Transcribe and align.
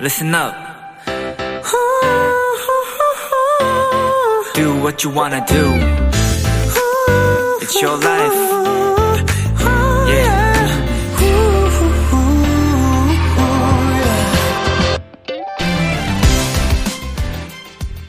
listen 0.00 0.34
up. 0.34 0.54
Do 4.54 4.80
what 4.82 5.04
you 5.04 5.10
wanna 5.10 5.44
do. 5.46 5.64
It's 7.60 7.80
your 7.82 7.96
life. 7.98 8.34
Yeah. 10.08 10.48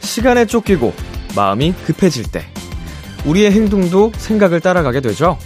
시간에 0.01 0.45
쫓기고 0.45 0.93
마음이 1.35 1.73
급해질 1.85 2.31
때 2.31 2.43
우리의 3.25 3.51
행동도 3.51 4.11
생각을 4.15 4.59
따라가게 4.59 5.01
되죠. 5.01 5.37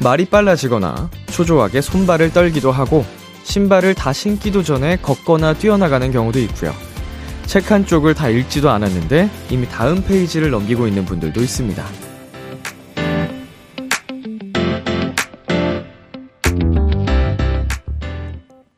말이 0.00 0.24
빨라지거나 0.24 1.10
초조하게 1.30 1.80
손발을 1.80 2.32
떨기도 2.32 2.72
하고 2.72 3.04
신발을 3.46 3.94
다 3.94 4.12
신기도 4.12 4.62
전에 4.64 4.96
걷거나 4.96 5.54
뛰어나가는 5.54 6.10
경우도 6.10 6.40
있고요. 6.40 6.74
책 7.46 7.70
한 7.70 7.86
쪽을 7.86 8.12
다 8.12 8.28
읽지도 8.28 8.70
않았는데 8.70 9.30
이미 9.50 9.68
다음 9.68 10.02
페이지를 10.02 10.50
넘기고 10.50 10.88
있는 10.88 11.04
분들도 11.04 11.40
있습니다. 11.40 11.84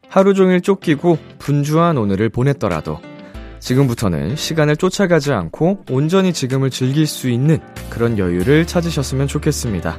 하루 0.08 0.34
종일 0.34 0.60
쫓기고 0.60 1.18
분주한 1.38 1.96
오늘을 1.96 2.28
보냈더라도 2.28 3.00
지금부터는 3.60 4.36
시간을 4.36 4.76
쫓아가지 4.76 5.32
않고 5.32 5.84
온전히 5.90 6.32
지금을 6.32 6.70
즐길 6.70 7.06
수 7.06 7.30
있는 7.30 7.58
그런 7.88 8.18
여유를 8.18 8.66
찾으셨으면 8.66 9.28
좋겠습니다. 9.28 9.96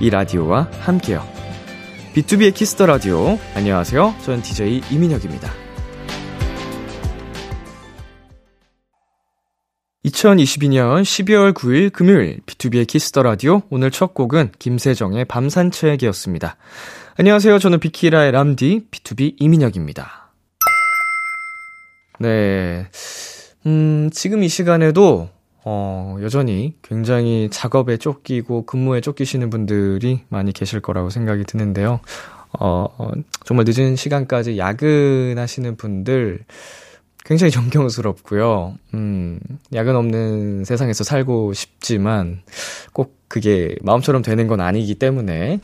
이 0.00 0.08
라디오와 0.08 0.68
함께요. 0.80 1.45
B2B의 2.16 2.54
키스터 2.54 2.86
라디오. 2.86 3.38
안녕하세요. 3.54 4.14
저는 4.22 4.40
DJ 4.40 4.80
이민혁입니다. 4.90 5.52
2022년 10.02 11.02
12월 11.02 11.52
9일 11.52 11.92
금요일 11.92 12.40
B2B의 12.46 12.86
키스터 12.86 13.22
라디오 13.22 13.60
오늘 13.68 13.90
첫 13.90 14.14
곡은 14.14 14.52
김세정의 14.58 15.26
밤산책이었습니다. 15.26 16.56
안녕하세요. 17.18 17.58
저는 17.58 17.80
비키라의 17.80 18.32
람디 18.32 18.86
BTOB 18.90 19.34
이민혁입니다. 19.38 20.32
네. 22.18 22.88
음, 23.66 24.08
지금 24.10 24.42
이 24.42 24.48
시간에도 24.48 25.28
어, 25.68 26.16
여전히 26.22 26.74
굉장히 26.80 27.48
작업에 27.50 27.96
쫓기고 27.96 28.66
근무에 28.66 29.00
쫓기시는 29.00 29.50
분들이 29.50 30.20
많이 30.28 30.52
계실 30.52 30.80
거라고 30.80 31.10
생각이 31.10 31.42
드는데요. 31.42 31.98
어, 32.52 32.86
어, 32.96 33.10
정말 33.44 33.66
늦은 33.66 33.96
시간까지 33.96 34.58
야근하시는 34.58 35.76
분들 35.76 36.44
굉장히 37.24 37.50
존경스럽고요. 37.50 38.76
음, 38.94 39.40
야근 39.74 39.96
없는 39.96 40.64
세상에서 40.64 41.02
살고 41.02 41.52
싶지만 41.52 42.42
꼭 42.92 43.16
그게 43.26 43.74
마음처럼 43.82 44.22
되는 44.22 44.46
건 44.46 44.60
아니기 44.60 44.94
때문에 44.94 45.58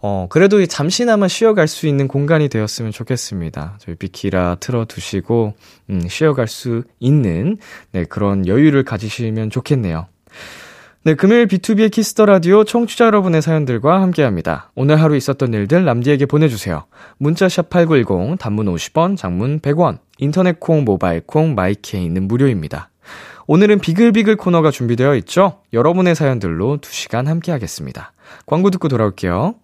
어, 0.00 0.26
그래도 0.28 0.64
잠시나마 0.66 1.28
쉬어갈 1.28 1.68
수 1.68 1.86
있는 1.86 2.06
공간이 2.08 2.48
되었으면 2.48 2.92
좋겠습니다. 2.92 3.78
저희 3.80 3.94
비키라 3.94 4.56
틀어두시고, 4.60 5.54
음, 5.90 6.08
쉬어갈 6.08 6.48
수 6.48 6.84
있는, 7.00 7.58
네, 7.92 8.04
그런 8.04 8.46
여유를 8.46 8.84
가지시면 8.84 9.50
좋겠네요. 9.50 10.06
네, 11.06 11.14
금요일 11.14 11.46
B2B의 11.46 11.92
키스터 11.92 12.26
라디오 12.26 12.64
청취자 12.64 13.06
여러분의 13.06 13.40
사연들과 13.40 14.02
함께 14.02 14.24
합니다. 14.24 14.72
오늘 14.74 15.00
하루 15.00 15.14
있었던 15.14 15.54
일들 15.54 15.84
람디에게 15.84 16.26
보내주세요. 16.26 16.86
문자샵 17.18 17.70
8910, 17.70 18.38
단문 18.38 18.66
50원, 18.66 19.16
장문 19.16 19.60
100원, 19.60 19.98
인터넷 20.18 20.58
콩, 20.58 20.84
모바일 20.84 21.20
콩, 21.24 21.54
마이케이는 21.54 22.26
무료입니다. 22.26 22.90
오늘은 23.46 23.78
비글비글 23.78 24.34
코너가 24.34 24.72
준비되어 24.72 25.14
있죠? 25.18 25.60
여러분의 25.72 26.16
사연들로 26.16 26.78
2시간 26.78 27.26
함께 27.26 27.52
하겠습니다. 27.52 28.12
광고 28.44 28.70
듣고 28.70 28.88
돌아올게요. 28.88 29.54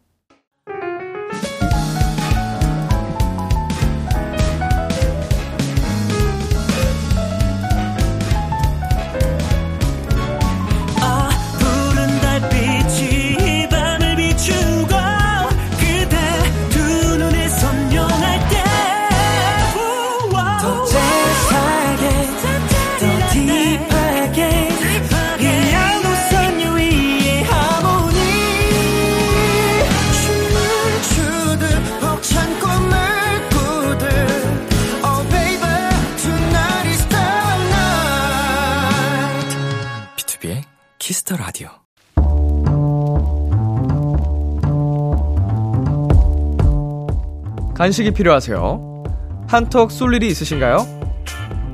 간식이 47.82 48.12
필요하세요? 48.12 49.02
한턱 49.48 49.90
쏠 49.90 50.14
일이 50.14 50.28
있으신가요? 50.28 50.86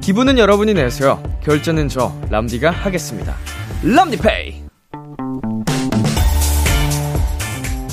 기분은 0.01 0.39
여러분이 0.39 0.73
내세요. 0.73 1.23
결제는 1.45 1.89
저 1.91 2.19
람디가 2.31 2.71
하겠습니다. 2.71 3.37
람디페이. 3.83 4.63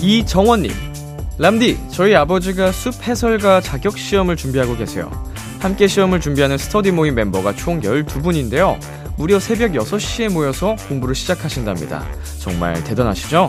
이정원님, 0.01 0.71
람디, 1.39 1.77
저희 1.91 2.15
아버지가 2.15 2.71
숲 2.71 3.05
해설가 3.05 3.59
자격 3.59 3.97
시험을 3.97 4.37
준비하고 4.37 4.77
계세요. 4.77 5.11
함께 5.59 5.85
시험을 5.85 6.21
준비하는 6.21 6.57
스터디 6.57 6.91
모임 6.91 7.15
멤버가 7.15 7.53
총 7.53 7.81
12분인데요. 7.81 8.79
무려 9.17 9.41
새벽 9.41 9.73
6시에 9.73 10.31
모여서 10.31 10.77
공부를 10.87 11.15
시작하신답니다. 11.15 12.05
정말 12.39 12.81
대단하시죠? 12.85 13.47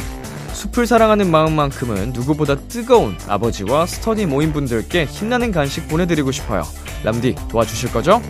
숲을 0.57 0.87
사랑하는 0.87 1.31
마음만큼은 1.31 2.15
누구보다 2.15 2.57
뜨거운 2.57 3.15
아버지와 3.29 3.85
스터디 3.85 4.25
모임분들께 4.25 5.05
힘나는 5.05 5.53
간식 5.53 5.87
보내드리고 5.87 6.33
싶어요. 6.33 6.63
람디 7.05 7.37
도와주실 7.51 7.93
거죠? 7.93 8.23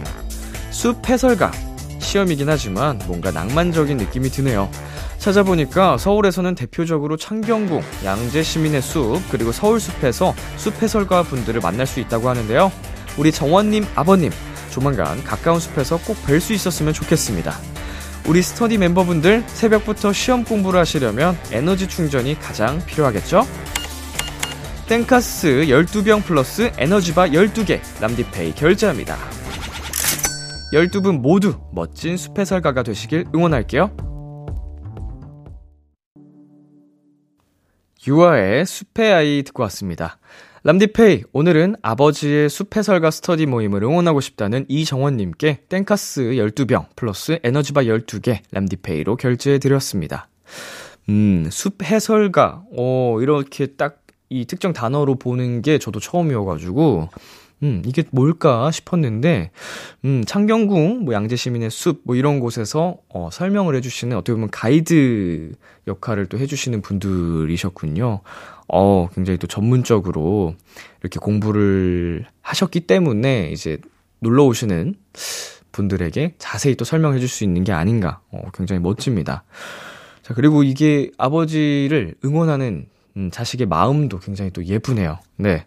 숲 0.72 1.08
해설가. 1.08 1.52
시험이긴 2.00 2.48
하지만 2.48 3.00
뭔가 3.06 3.30
낭만적인 3.30 3.96
느낌이 3.96 4.30
드네요. 4.30 4.68
찾아보니까 5.18 5.98
서울에서는 5.98 6.56
대표적으로 6.56 7.16
창경궁, 7.16 7.80
양재시민의 8.04 8.82
숲, 8.82 9.20
그리고 9.30 9.52
서울숲에서 9.52 10.34
숲 10.56 10.82
해설가 10.82 11.22
분들을 11.22 11.60
만날 11.60 11.86
수 11.86 12.00
있다고 12.00 12.28
하는데요. 12.28 12.72
우리 13.18 13.30
정원님 13.30 13.86
아버님, 13.94 14.32
조만간 14.70 15.22
가까운 15.22 15.60
숲에서 15.60 15.98
꼭 15.98 16.16
뵐 16.26 16.40
수 16.40 16.52
있었으면 16.52 16.92
좋겠습니다. 16.92 17.56
우리 18.28 18.42
스터디 18.42 18.76
멤버분들 18.78 19.44
새벽부터 19.46 20.12
시험 20.12 20.42
공부를 20.42 20.80
하시려면 20.80 21.36
에너지 21.52 21.88
충전이 21.88 22.38
가장 22.40 22.84
필요하겠죠? 22.84 23.42
땡카스 24.88 25.66
12병 25.68 26.24
플러스 26.24 26.72
에너지바 26.76 27.28
12개 27.28 27.80
람디페이 28.00 28.54
결제합니다. 28.56 29.16
12분 30.72 31.20
모두 31.20 31.60
멋진 31.72 32.16
숲해설가가 32.16 32.82
되시길 32.82 33.26
응원할게요. 33.32 33.96
유아의 38.08 38.66
숲의 38.66 39.12
아이 39.12 39.42
듣고 39.44 39.62
왔습니다. 39.64 40.18
람디페이, 40.62 41.24
오늘은 41.32 41.76
아버지의 41.82 42.48
숲해설가 42.48 43.10
스터디 43.10 43.46
모임을 43.46 43.82
응원하고 43.82 44.20
싶다는 44.20 44.64
이정원님께 44.68 45.64
땡카스 45.68 46.22
12병 46.22 46.86
플러스 46.96 47.38
에너지바 47.42 47.82
12개 47.84 48.40
람디페이로 48.52 49.16
결제해드렸습니다. 49.16 50.28
음, 51.08 51.48
숲해설가, 51.50 52.64
어, 52.76 53.18
이렇게 53.20 53.66
딱 53.66 54.06
이 54.28 54.44
특정 54.44 54.72
단어로 54.72 55.16
보는 55.16 55.62
게 55.62 55.78
저도 55.78 56.00
처음이어가지고, 56.00 57.08
음, 57.62 57.82
이게 57.86 58.02
뭘까 58.10 58.70
싶었는데, 58.70 59.50
음, 60.04 60.24
창경궁, 60.26 61.04
뭐 61.04 61.14
양재시민의 61.14 61.70
숲, 61.70 62.00
뭐 62.04 62.16
이런 62.16 62.40
곳에서, 62.40 62.98
어, 63.08 63.28
설명을 63.32 63.76
해주시는 63.76 64.16
어떻게 64.16 64.34
보면 64.34 64.50
가이드 64.50 65.52
역할을 65.86 66.26
또 66.26 66.38
해주시는 66.38 66.82
분들이셨군요. 66.82 68.20
어, 68.68 69.08
굉장히 69.14 69.38
또 69.38 69.46
전문적으로 69.46 70.54
이렇게 71.00 71.18
공부를 71.18 72.26
하셨기 72.42 72.80
때문에 72.80 73.50
이제 73.52 73.78
놀러 74.20 74.44
오시는 74.44 74.94
분들에게 75.72 76.34
자세히 76.38 76.74
또 76.74 76.84
설명해 76.84 77.18
줄 77.18 77.28
수 77.28 77.44
있는 77.44 77.64
게 77.64 77.72
아닌가. 77.72 78.20
어, 78.30 78.42
굉장히 78.54 78.80
멋집니다. 78.80 79.44
자, 80.22 80.34
그리고 80.34 80.62
이게 80.62 81.10
아버지를 81.18 82.14
응원하는 82.24 82.86
음, 83.16 83.30
자식의 83.30 83.66
마음도 83.66 84.18
굉장히 84.18 84.50
또 84.50 84.64
예쁘네요. 84.64 85.18
네. 85.36 85.66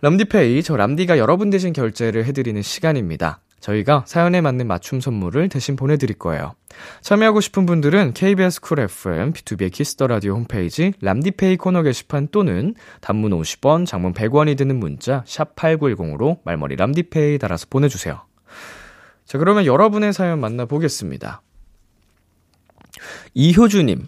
람디페이, 0.00 0.62
저 0.62 0.76
람디가 0.76 1.18
여러분 1.18 1.50
대신 1.50 1.72
결제를 1.72 2.24
해드리는 2.26 2.60
시간입니다. 2.62 3.40
저희가 3.60 4.04
사연에 4.06 4.40
맞는 4.40 4.66
맞춤 4.66 5.00
선물을 5.00 5.48
대신 5.48 5.76
보내드릴 5.76 6.18
거예요. 6.18 6.54
참여하고 7.02 7.40
싶은 7.40 7.66
분들은 7.66 8.12
KBS 8.14 8.60
쿨 8.60 8.80
FM, 8.80 9.32
B2B의 9.32 9.72
키스터 9.72 10.06
라디오 10.06 10.34
홈페이지, 10.34 10.92
람디페이 11.00 11.56
코너 11.56 11.82
게시판 11.82 12.28
또는 12.30 12.74
단문 13.00 13.32
50원, 13.32 13.86
장문 13.86 14.12
100원이 14.14 14.56
드는 14.56 14.78
문자, 14.78 15.24
샵8910으로 15.24 16.38
말머리 16.44 16.76
람디페이 16.76 17.38
달아서 17.38 17.66
보내주세요. 17.70 18.20
자, 19.24 19.38
그러면 19.38 19.66
여러분의 19.66 20.12
사연 20.12 20.40
만나보겠습니다. 20.40 21.42
이효주님, 23.34 24.06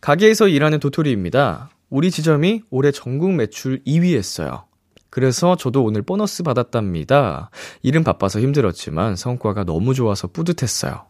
가게에서 0.00 0.48
일하는 0.48 0.80
도토리입니다. 0.80 1.70
우리 1.90 2.10
지점이 2.10 2.62
올해 2.70 2.90
전국 2.90 3.32
매출 3.34 3.82
2위 3.84 4.16
했어요. 4.16 4.64
그래서 5.12 5.56
저도 5.56 5.84
오늘 5.84 6.00
보너스 6.00 6.42
받았답니다. 6.42 7.50
일은 7.82 8.02
바빠서 8.02 8.40
힘들었지만 8.40 9.14
성과가 9.14 9.64
너무 9.64 9.92
좋아서 9.92 10.26
뿌듯했어요. 10.26 11.02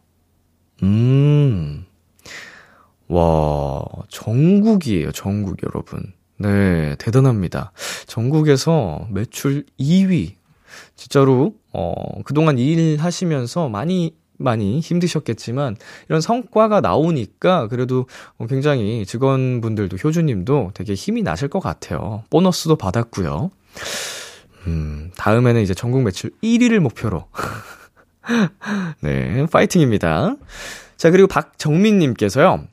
음. 0.82 1.86
와, 3.06 3.80
전국이에요, 4.08 5.12
전국 5.12 5.58
여러분. 5.62 6.02
네, 6.36 6.96
대단합니다. 6.98 7.70
전국에서 8.08 9.06
매출 9.08 9.66
2위. 9.78 10.34
진짜로, 10.96 11.54
어, 11.72 11.94
그동안 12.24 12.58
일 12.58 12.96
하시면서 12.96 13.68
많이 13.68 14.16
많이 14.36 14.80
힘드셨겠지만 14.80 15.76
이런 16.08 16.20
성과가 16.20 16.80
나오니까 16.80 17.68
그래도 17.68 18.06
굉장히 18.48 19.06
직원분들도 19.06 19.96
효주님도 19.98 20.72
되게 20.74 20.94
힘이 20.94 21.22
나실 21.22 21.46
것 21.46 21.60
같아요. 21.60 22.24
보너스도 22.30 22.74
받았고요. 22.74 23.52
음, 24.66 25.10
다음에는 25.16 25.60
이제 25.62 25.74
전국 25.74 26.02
매출 26.02 26.30
1위를 26.42 26.78
목표로. 26.80 27.28
네, 29.00 29.46
파이팅입니다. 29.46 30.36
자, 30.96 31.10
그리고 31.10 31.26
박정민님께서요. 31.28 32.66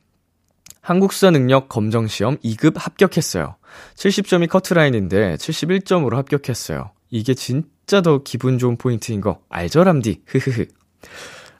한국사 0.81 1.31
능력 1.31 1.69
검정시험 1.69 2.38
2급 2.38 2.74
합격했어요. 2.78 3.56
70점이 3.96 4.50
커트라인인데 4.50 5.36
71점으로 5.36 6.16
합격했어요. 6.16 6.92
이게 7.10 7.34
진짜 7.34 8.02
더 8.02 8.24
기분 8.24 8.57
좋은 8.57 8.78
포인트인 8.78 9.22
거 9.22 9.42
알죠, 9.50 9.84
람디? 9.84 10.24
흐흐흐. 10.25 10.66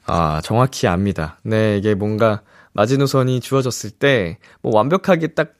아, 0.06 0.40
정확히 0.42 0.86
압니다. 0.86 1.40
네, 1.42 1.76
이게 1.78 1.94
뭔가 1.94 2.42
마지노선이 2.72 3.40
주어졌을 3.40 3.90
때, 3.90 4.38
뭐 4.62 4.74
완벽하게 4.74 5.28
딱, 5.28 5.54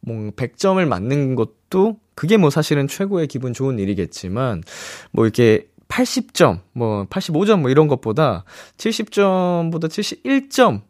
뭐 0.00 0.30
100점을 0.30 0.84
맞는 0.84 1.36
것 1.36 1.61
도 1.72 1.96
그게 2.14 2.36
뭐 2.36 2.50
사실은 2.50 2.86
최고의 2.86 3.26
기분 3.26 3.54
좋은 3.54 3.78
일이겠지만, 3.78 4.62
뭐 5.10 5.24
이렇게 5.24 5.66
80점, 5.88 6.60
뭐 6.72 7.06
85점 7.06 7.60
뭐 7.60 7.70
이런 7.70 7.88
것보다 7.88 8.44
70점보다 8.76 9.88
71점 9.88 10.82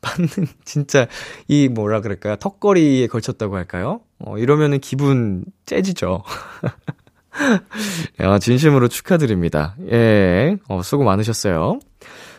받는 0.00 0.28
진짜 0.64 1.06
이 1.48 1.68
뭐라 1.68 2.00
그럴까요? 2.00 2.36
턱걸이에 2.36 3.06
걸쳤다고 3.06 3.56
할까요? 3.56 4.00
어, 4.18 4.38
이러면은 4.38 4.78
기분 4.78 5.44
째지죠. 5.64 6.22
야, 8.20 8.38
진심으로 8.38 8.88
축하드립니다. 8.88 9.76
예, 9.90 10.56
어, 10.68 10.82
수고 10.82 11.04
많으셨어요. 11.04 11.80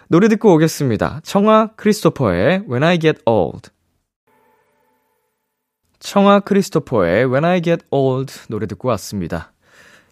노래 0.07 0.27
듣고 0.29 0.53
오겠습니다. 0.53 1.21
청하 1.23 1.71
크리스토퍼의 1.75 2.63
When 2.69 2.83
I 2.83 2.99
Get 2.99 3.21
Old. 3.25 3.69
청하 5.99 6.41
크리스토퍼의 6.41 7.25
When 7.25 7.45
I 7.45 7.61
Get 7.61 7.85
Old 7.89 8.33
노래 8.49 8.67
듣고 8.67 8.87
왔습니다. 8.89 9.51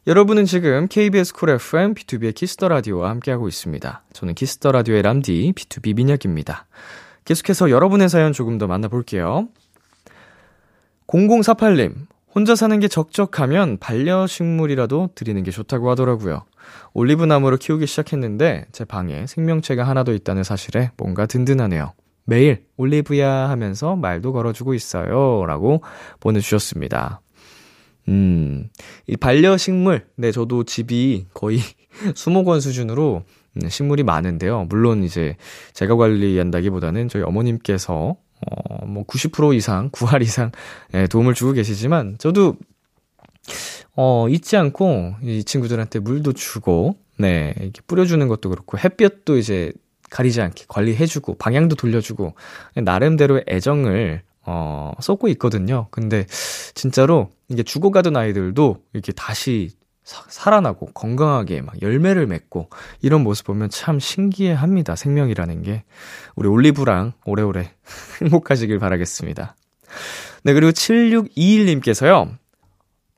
여러분은 0.07 0.45
지금 0.45 0.87
KBS 0.87 1.33
쿨 1.33 1.49
FM 1.51 1.93
B2B의 1.93 2.35
키스터 2.35 2.67
라디오와 2.67 3.09
함께하고 3.09 3.47
있습니다. 3.47 4.03
저는 4.13 4.35
Kiss 4.35 4.56
the 4.56 4.71
Radio의 4.71 5.01
람디 5.01 5.53
BTOB 5.55 5.95
민혁입니다. 5.95 6.67
계속해서 7.25 7.71
여러분의 7.71 8.09
사연 8.09 8.33
조금 8.33 8.57
더 8.57 8.67
만나볼게요. 8.67 9.47
0048님, 11.07 12.07
혼자 12.33 12.55
사는 12.55 12.79
게 12.79 12.87
적적하면 12.87 13.77
반려식물이라도 13.79 15.11
드리는 15.15 15.41
게 15.43 15.51
좋다고 15.51 15.89
하더라고요. 15.91 16.43
올리브 16.93 17.23
나무를 17.23 17.57
키우기 17.57 17.87
시작했는데 17.87 18.65
제 18.71 18.85
방에 18.85 19.25
생명체가 19.27 19.83
하나 19.83 20.03
더 20.03 20.13
있다는 20.13 20.43
사실에 20.43 20.91
뭔가 20.97 21.25
든든하네요. 21.25 21.93
매일 22.25 22.65
올리브야 22.77 23.49
하면서 23.49 23.95
말도 23.95 24.33
걸어주고 24.33 24.73
있어요. 24.73 25.45
라고 25.45 25.81
보내주셨습니다. 26.19 27.21
음, 28.07 28.69
이 29.07 29.15
반려식물, 29.15 30.07
네, 30.15 30.31
저도 30.31 30.63
집이 30.63 31.27
거의 31.33 31.59
수목원 32.15 32.61
수준으로 32.61 33.23
음, 33.53 33.69
식물이 33.69 34.03
많은데요. 34.03 34.65
물론 34.69 35.03
이제 35.03 35.37
제가 35.73 35.95
관리한다기보다는 35.95 37.09
저희 37.09 37.23
어머님께서 37.23 38.15
어, 38.47 38.85
뭐 38.85 39.05
90% 39.05 39.55
이상, 39.55 39.89
9할 39.91 40.21
이상 40.21 40.51
예, 40.93 41.07
도움을 41.07 41.33
주고 41.33 41.53
계시지만 41.53 42.17
저도 42.19 42.55
어, 43.95 44.27
잊지 44.29 44.57
않고 44.57 45.15
이 45.23 45.43
친구들한테 45.43 45.99
물도 45.99 46.33
주고 46.33 46.97
네, 47.17 47.53
이렇게 47.59 47.81
뿌려주는 47.87 48.27
것도 48.27 48.49
그렇고 48.49 48.77
햇볕도 48.77 49.37
이제 49.37 49.71
가리지 50.15 50.41
않게 50.41 50.65
관리해주고 50.69 51.37
방향도 51.37 51.75
돌려주고 51.75 52.35
나름대로의 52.75 53.43
애정을 53.47 54.21
어, 54.47 54.93
쏟고 55.01 55.27
있거든요. 55.29 55.87
근데 55.91 56.25
진짜로 56.73 57.31
이게 57.49 57.63
죽어가던 57.63 58.15
아이들도 58.15 58.77
이렇게 58.93 59.11
다시 59.11 59.71
사, 60.03 60.23
살아나고 60.29 60.87
건강하게 60.93 61.61
막 61.61 61.81
열매를 61.81 62.27
맺고 62.27 62.69
이런 63.01 63.23
모습 63.23 63.47
보면 63.47 63.69
참 63.69 63.99
신기해 63.99 64.53
합니다. 64.53 64.95
생명이라는 64.95 65.63
게. 65.63 65.83
우리 66.35 66.47
올리브랑 66.47 67.13
오래오래 67.25 67.73
행복하시길 68.21 68.79
바라겠습니다. 68.79 69.55
네, 70.43 70.53
그리고 70.53 70.71
7621님께서요. 70.71 72.37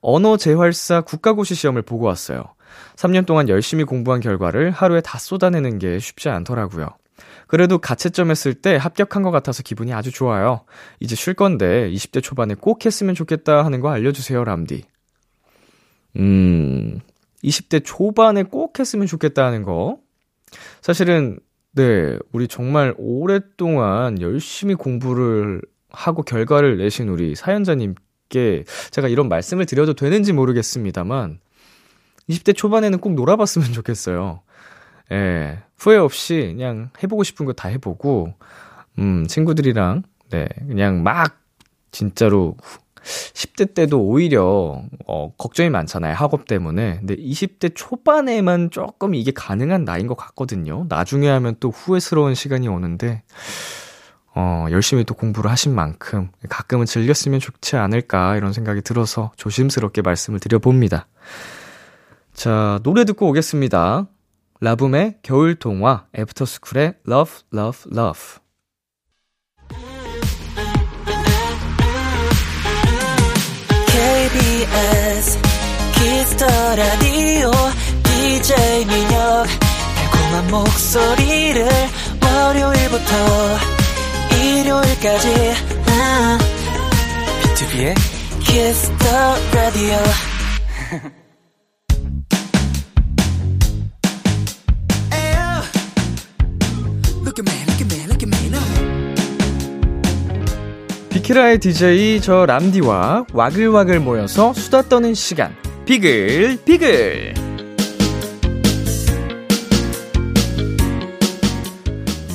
언어 0.00 0.36
재활사 0.36 1.02
국가고시 1.02 1.54
시험을 1.54 1.82
보고 1.82 2.06
왔어요. 2.06 2.54
3년 2.96 3.26
동안 3.26 3.48
열심히 3.48 3.84
공부한 3.84 4.20
결과를 4.20 4.70
하루에 4.70 5.00
다 5.00 5.18
쏟아내는 5.18 5.78
게 5.78 5.98
쉽지 5.98 6.28
않더라고요. 6.28 6.88
그래도 7.46 7.78
가채점 7.78 8.30
했을 8.30 8.54
때 8.54 8.76
합격한 8.76 9.22
것 9.22 9.30
같아서 9.30 9.62
기분이 9.62 9.92
아주 9.92 10.12
좋아요. 10.12 10.64
이제 11.00 11.16
쉴 11.16 11.34
건데 11.34 11.90
20대 11.90 12.22
초반에 12.22 12.54
꼭 12.54 12.84
했으면 12.84 13.14
좋겠다 13.14 13.64
하는 13.64 13.80
거 13.80 13.90
알려주세요, 13.90 14.44
람디. 14.44 14.84
음, 16.18 17.00
20대 17.42 17.82
초반에 17.84 18.42
꼭 18.42 18.78
했으면 18.78 19.06
좋겠다 19.06 19.46
하는 19.46 19.62
거. 19.62 19.98
사실은, 20.80 21.38
네, 21.72 22.18
우리 22.32 22.48
정말 22.48 22.94
오랫동안 22.98 24.20
열심히 24.20 24.74
공부를 24.74 25.62
하고 25.90 26.22
결과를 26.22 26.78
내신 26.78 27.08
우리 27.08 27.34
사연자님께 27.34 28.64
제가 28.90 29.08
이런 29.08 29.28
말씀을 29.28 29.66
드려도 29.66 29.94
되는지 29.94 30.32
모르겠습니다만, 30.32 31.40
20대 32.28 32.54
초반에는 32.56 32.98
꼭 32.98 33.14
놀아봤으면 33.14 33.72
좋겠어요. 33.72 34.40
예, 35.12 35.58
후회 35.78 35.96
없이 35.96 36.52
그냥 36.56 36.90
해보고 37.02 37.24
싶은 37.24 37.46
거 37.46 37.52
다 37.52 37.68
해보고, 37.68 38.34
음, 38.98 39.26
친구들이랑, 39.26 40.02
네, 40.30 40.48
그냥 40.66 41.02
막, 41.02 41.38
진짜로, 41.90 42.56
10대 43.02 43.72
때도 43.74 44.02
오히려, 44.02 44.82
어, 45.06 45.32
걱정이 45.38 45.70
많잖아요. 45.70 46.14
학업 46.14 46.46
때문에. 46.46 46.98
근데 46.98 47.16
20대 47.16 47.72
초반에만 47.74 48.70
조금 48.70 49.14
이게 49.14 49.30
가능한 49.30 49.84
나이인 49.84 50.06
것 50.08 50.16
같거든요. 50.16 50.84
나중에 50.90 51.28
하면 51.28 51.56
또 51.60 51.70
후회스러운 51.70 52.34
시간이 52.34 52.68
오는데, 52.68 53.22
어, 54.34 54.66
열심히 54.70 55.04
또 55.04 55.14
공부를 55.14 55.50
하신 55.50 55.74
만큼 55.74 56.28
가끔은 56.50 56.84
즐겼으면 56.86 57.40
좋지 57.40 57.76
않을까 57.76 58.36
이런 58.36 58.52
생각이 58.52 58.82
들어서 58.82 59.32
조심스럽게 59.36 60.02
말씀을 60.02 60.38
드려봅니다. 60.38 61.06
자, 62.38 62.78
노래 62.84 63.04
듣고 63.04 63.28
오겠습니다. 63.30 64.06
라붐의 64.60 65.18
겨울 65.24 65.56
동화, 65.56 66.06
애프터스쿨의 66.16 66.94
Love, 67.08 67.34
Love, 67.52 67.90
Love. 67.92 68.20
KBS 73.88 75.38
키스터 75.96 76.46
라디오 76.76 77.50
DJ 78.04 78.86
민혁 78.86 79.46
달콤한 80.12 80.50
목소리를 80.52 81.66
월요일부터 82.22 83.12
일요일까지 84.36 85.28
B2B의 87.56 87.94
키스터 88.44 89.04
라디오 89.52 89.96
키라의 101.28 101.58
DJ 101.58 102.22
저 102.22 102.46
람디와 102.46 103.26
와글와글 103.34 104.00
모여서 104.00 104.54
수다 104.54 104.80
떠는 104.88 105.12
시간. 105.12 105.54
비글, 105.84 106.56
비글. 106.64 107.34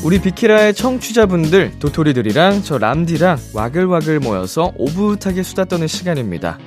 우리 0.04 0.22
비키라의 0.22 0.76
청취자분들, 0.76 1.80
도토리들이랑 1.80 2.62
저 2.62 2.78
람디랑 2.78 3.40
와글와글 3.56 4.20
모여서 4.20 4.72
오붓하게 4.78 5.42
수다 5.42 5.66
떠는 5.66 5.88
시간입니다. 5.88 6.60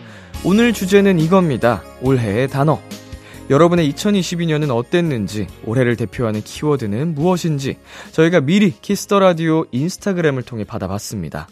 오늘 0.43 0.73
주제는 0.73 1.21
이겁니다. 1.21 1.85
올해의 2.03 2.49
단어. 2.49 2.81
여러분의 3.49 3.93
2022년은 3.93 4.75
어땠는지, 4.75 5.47
올해를 5.65 5.95
대표하는 5.95 6.41
키워드는 6.43 7.15
무엇인지, 7.15 7.79
저희가 8.11 8.41
미리 8.41 8.71
Kiss 8.71 9.00
the 9.00 9.21
Radio 9.21 9.65
인스타그램을 9.71 10.43
통해 10.43 10.65
받아봤습니다. 10.65 11.47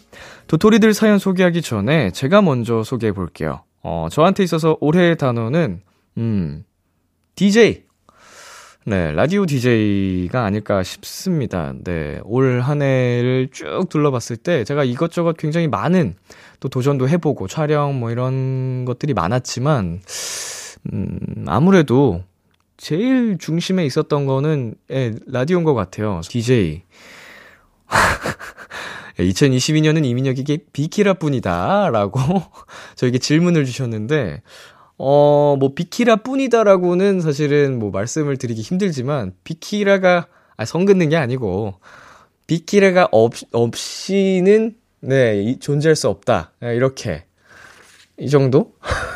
도토리들 0.47 0.93
사연 0.93 1.19
소개하기 1.19 1.61
전에 1.61 2.11
제가 2.11 2.41
먼저 2.41 2.83
소개해 2.83 3.13
볼게요. 3.13 3.63
어, 3.81 4.09
저한테 4.11 4.43
있어서 4.43 4.75
올해의 4.81 5.15
단어는, 5.17 5.81
음, 6.17 6.65
DJ. 7.35 7.83
네, 8.87 9.11
라디오 9.13 9.45
DJ가 9.45 10.43
아닐까 10.43 10.83
싶습니다. 10.83 11.73
네, 11.85 12.19
올 12.23 12.61
한 12.61 12.81
해를 12.81 13.47
쭉 13.53 13.87
둘러봤을 13.89 14.35
때 14.37 14.63
제가 14.65 14.83
이것저것 14.83 15.37
굉장히 15.37 15.67
많은 15.67 16.15
또 16.59 16.67
도전도 16.69 17.07
해보고 17.09 17.47
촬영 17.47 17.97
뭐 17.99 18.11
이런 18.11 18.83
것들이 18.83 19.13
많았지만, 19.13 20.01
음, 20.93 21.45
아무래도 21.47 22.23
제일 22.77 23.37
중심에 23.37 23.85
있었던 23.85 24.25
거는, 24.25 24.75
예, 24.91 25.13
라디오인 25.27 25.63
것 25.63 25.73
같아요. 25.73 26.21
DJ. 26.23 26.83
2022년은 29.17 30.03
이민혁에게 30.05 30.59
비키라 30.73 31.15
뿐이다. 31.15 31.89
라고 31.91 32.19
저에게 32.95 33.17
질문을 33.17 33.65
주셨는데, 33.65 34.41
어, 34.97 35.55
뭐, 35.59 35.73
비키라 35.73 36.17
뿐이다라고는 36.17 37.21
사실은 37.21 37.79
뭐 37.79 37.91
말씀을 37.91 38.37
드리기 38.37 38.61
힘들지만, 38.61 39.33
비키라가, 39.43 40.27
아, 40.57 40.65
성 40.65 40.85
긋는 40.85 41.09
게 41.09 41.17
아니고, 41.17 41.75
비키라가 42.47 43.09
없, 43.11 43.33
없이는, 43.51 44.75
네, 45.01 45.41
이, 45.41 45.59
존재할 45.59 45.95
수 45.95 46.09
없다. 46.09 46.53
네, 46.59 46.75
이렇게. 46.75 47.25
이 48.17 48.29
정도? 48.29 48.73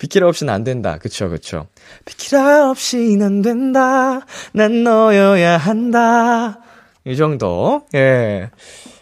비키라 0.00 0.26
없이는 0.28 0.52
안 0.52 0.64
된다. 0.64 0.96
그쵸, 0.98 1.28
그쵸. 1.28 1.66
비키라 2.06 2.70
없이는 2.70 3.24
안 3.24 3.42
된다. 3.42 4.26
난 4.52 4.82
너여야 4.82 5.58
한다. 5.58 6.60
이 7.04 7.16
정도. 7.16 7.82
예. 7.94 8.50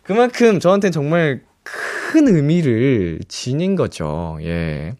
그만큼 0.02 0.58
저한테는 0.58 0.92
정말 0.92 1.42
큰 1.62 2.26
의미를 2.26 3.20
지닌 3.28 3.76
거죠. 3.76 4.38
예. 4.42 4.96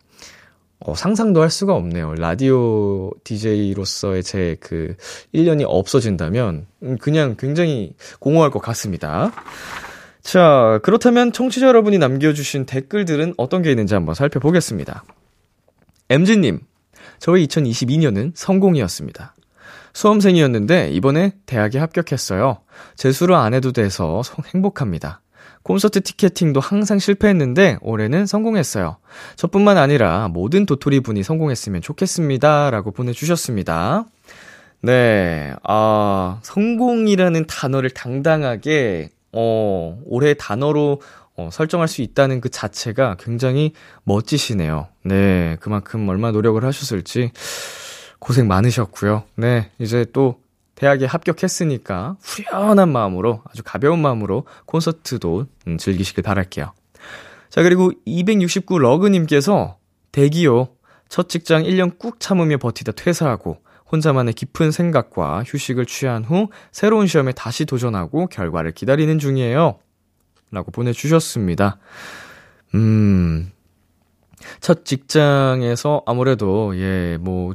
어, 0.78 0.95
상상도 0.95 1.43
할 1.43 1.50
수가 1.50 1.75
없네요. 1.75 2.14
라디오 2.14 3.11
DJ로서의 3.25 4.23
제 4.23 4.57
그 4.61 4.95
1년이 5.35 5.64
없어진다면, 5.67 6.67
음, 6.85 6.99
그냥 6.99 7.35
굉장히 7.37 7.95
공허할 8.21 8.52
것 8.52 8.61
같습니다. 8.61 9.33
자, 10.23 10.78
그렇다면 10.85 11.33
청취자 11.33 11.67
여러분이 11.67 11.99
남겨주신 11.99 12.67
댓글들은 12.67 13.35
어떤 13.37 13.62
게 13.62 13.71
있는지 13.71 13.95
한번 13.95 14.14
살펴보겠습니다. 14.14 15.02
MG님, 16.11 16.61
저의 17.19 17.47
2022년은 17.47 18.33
성공이었습니다. 18.35 19.35
수험생이었는데 19.93 20.91
이번에 20.91 21.33
대학에 21.45 21.79
합격했어요. 21.79 22.61
재수를 22.97 23.35
안 23.35 23.53
해도 23.53 23.73
돼서 23.73 24.23
행복합니다. 24.55 25.21
콘서트 25.62 26.00
티켓팅도 26.00 26.61
항상 26.61 26.99
실패했는데 26.99 27.77
올해는 27.83 28.25
성공했어요. 28.25 28.97
저뿐만 29.37 29.77
아니라 29.77 30.29
모든 30.29 30.65
도토리 30.65 31.00
분이 31.00 31.23
성공했으면 31.23 31.83
좋겠습니다. 31.83 32.71
라고 32.71 32.91
보내주셨습니다. 32.91 34.07
네, 34.81 35.53
아, 35.65 36.38
성공이라는 36.43 37.47
단어를 37.47 37.91
당당하게, 37.91 39.11
어, 39.33 39.99
올해 40.07 40.33
단어로 40.35 41.00
어, 41.38 41.50
설정할 41.52 41.87
수 41.87 42.02
있다는 42.02 42.40
그 42.40 42.49
자체가 42.49 43.16
굉장히 43.21 43.73
멋지시네요. 44.02 44.88
네, 45.04 45.57
그만큼 45.61 46.09
얼마 46.09 46.33
노력을 46.33 46.62
하셨을지 46.62 47.30
고생 48.18 48.49
많으셨고요. 48.49 49.23
네, 49.37 49.71
이제 49.78 50.04
또 50.12 50.40
대학에 50.75 51.07
합격했으니까 51.07 52.16
후련한 52.21 52.90
마음으로 52.90 53.42
아주 53.49 53.62
가벼운 53.64 54.02
마음으로 54.02 54.47
콘서트도 54.66 55.47
음, 55.68 55.78
즐기시길 55.78 56.25
바랄게요. 56.25 56.73
자, 57.50 57.62
그리고 57.62 57.92
269 58.04 58.80
러그님께서 58.80 59.78
대기요. 60.11 60.68
첫 61.09 61.28
직장 61.28 61.62
1년 61.62 61.99
꾹 61.99 62.18
참으며 62.18 62.59
버티다 62.59 62.92
퇴사하고 62.92 63.59
혼자만의 63.92 64.35
깊은 64.35 64.73
생각과 64.73 65.45
휴식을 65.47 65.87
취한 65.87 66.25
후 66.25 66.49
새로운 66.73 67.07
시험에 67.07 67.30
다시 67.30 67.64
도전하고 67.64 68.26
결과를 68.26 68.73
기다리는 68.73 69.21
중이에요. 69.21 69.78
라고 70.50 70.71
보내주셨습니다. 70.71 71.78
음, 72.75 73.50
첫 74.61 74.85
직장에서 74.85 76.02
아무래도, 76.07 76.76
예, 76.76 77.19
뭐, 77.21 77.55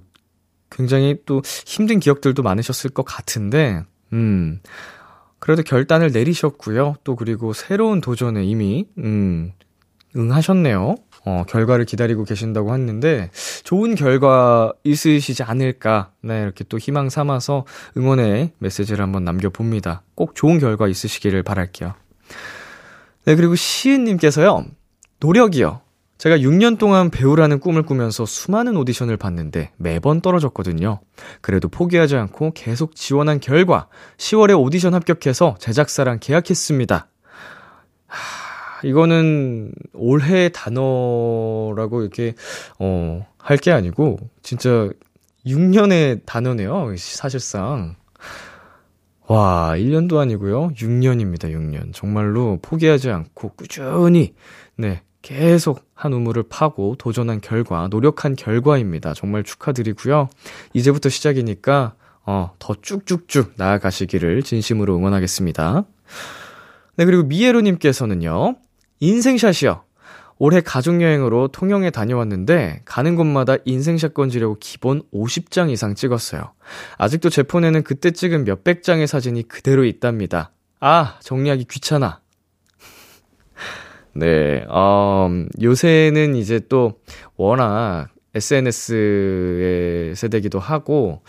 굉장히 0.69 1.17
또 1.25 1.41
힘든 1.65 1.99
기억들도 1.99 2.41
많으셨을 2.43 2.89
것 2.89 3.03
같은데, 3.03 3.83
음, 4.11 4.59
그래도 5.39 5.61
결단을 5.63 6.11
내리셨고요. 6.11 6.95
또 7.03 7.15
그리고 7.15 7.53
새로운 7.53 8.01
도전에 8.01 8.43
이미, 8.43 8.87
음, 8.97 9.51
응하셨네요. 10.15 10.95
어, 11.25 11.43
결과를 11.47 11.85
기다리고 11.85 12.23
계신다고 12.23 12.73
했는데, 12.73 13.29
좋은 13.63 13.95
결과 13.95 14.73
있으시지 14.83 15.43
않을까. 15.43 16.11
네, 16.21 16.41
이렇게 16.41 16.63
또 16.65 16.77
희망 16.77 17.09
삼아서 17.09 17.65
응원의 17.97 18.51
메시지를 18.59 19.03
한번 19.03 19.23
남겨봅니다. 19.23 20.03
꼭 20.15 20.35
좋은 20.35 20.59
결과 20.59 20.87
있으시기를 20.87 21.43
바랄게요. 21.43 21.93
네, 23.25 23.35
그리고 23.35 23.55
시은님께서요, 23.55 24.65
노력이요. 25.19 25.81
제가 26.17 26.37
6년 26.37 26.77
동안 26.77 27.09
배우라는 27.09 27.59
꿈을 27.59 27.83
꾸면서 27.83 28.25
수많은 28.25 28.77
오디션을 28.77 29.17
봤는데 29.17 29.71
매번 29.77 30.21
떨어졌거든요. 30.21 30.99
그래도 31.41 31.67
포기하지 31.67 32.15
않고 32.15 32.51
계속 32.53 32.95
지원한 32.95 33.39
결과 33.39 33.87
10월에 34.17 34.57
오디션 34.57 34.93
합격해서 34.93 35.55
제작사랑 35.59 36.19
계약했습니다. 36.21 37.07
하, 38.07 38.87
이거는 38.87 39.73
올해 39.93 40.49
단어라고 40.49 42.01
이렇게 42.01 42.35
어, 42.79 43.25
할 43.37 43.57
게 43.57 43.71
아니고 43.71 44.17
진짜 44.43 44.89
6년의 45.45 46.21
단어네요. 46.25 46.95
사실상. 46.97 47.95
와, 49.27 49.73
1년도 49.75 50.17
아니고요. 50.17 50.69
6년입니다. 50.69 51.51
6년. 51.51 51.93
정말로 51.93 52.59
포기하지 52.61 53.09
않고 53.09 53.53
꾸준히 53.55 54.33
네, 54.75 55.01
계속 55.21 55.85
한 55.93 56.13
우물을 56.13 56.43
파고 56.49 56.95
도전한 56.97 57.39
결과, 57.39 57.87
노력한 57.87 58.35
결과입니다. 58.35 59.13
정말 59.13 59.43
축하드리고요. 59.43 60.29
이제부터 60.73 61.09
시작이니까 61.09 61.95
어, 62.25 62.53
더 62.59 62.75
쭉쭉쭉 62.81 63.53
나아가시기를 63.57 64.43
진심으로 64.43 64.95
응원하겠습니다. 64.97 65.85
네, 66.95 67.05
그리고 67.05 67.23
미에로님께서는요, 67.23 68.55
인생샷이요. 68.99 69.83
올해 70.45 70.59
가족여행으로 70.59 71.47
통영에 71.47 71.89
다녀왔는데, 71.89 72.81
가는 72.83 73.15
곳마다 73.15 73.55
인생샷 73.63 74.13
건지려고 74.13 74.57
기본 74.59 75.01
50장 75.13 75.69
이상 75.71 75.95
찍었어요. 75.95 76.51
아직도 76.97 77.29
제 77.29 77.43
폰에는 77.43 77.83
그때 77.83 78.11
찍은 78.11 78.43
몇백 78.43 78.83
장의 78.83 79.07
사진이 79.07 79.47
그대로 79.47 79.85
있답니다. 79.85 80.51
아, 80.81 81.17
정리하기 81.21 81.63
귀찮아. 81.71 82.19
네, 84.15 84.65
음, 84.67 85.47
요새는 85.61 86.35
이제 86.35 86.59
또 86.67 86.99
워낙 87.37 88.09
SNS의 88.35 90.13
세대기도 90.13 90.59
하고, 90.59 91.21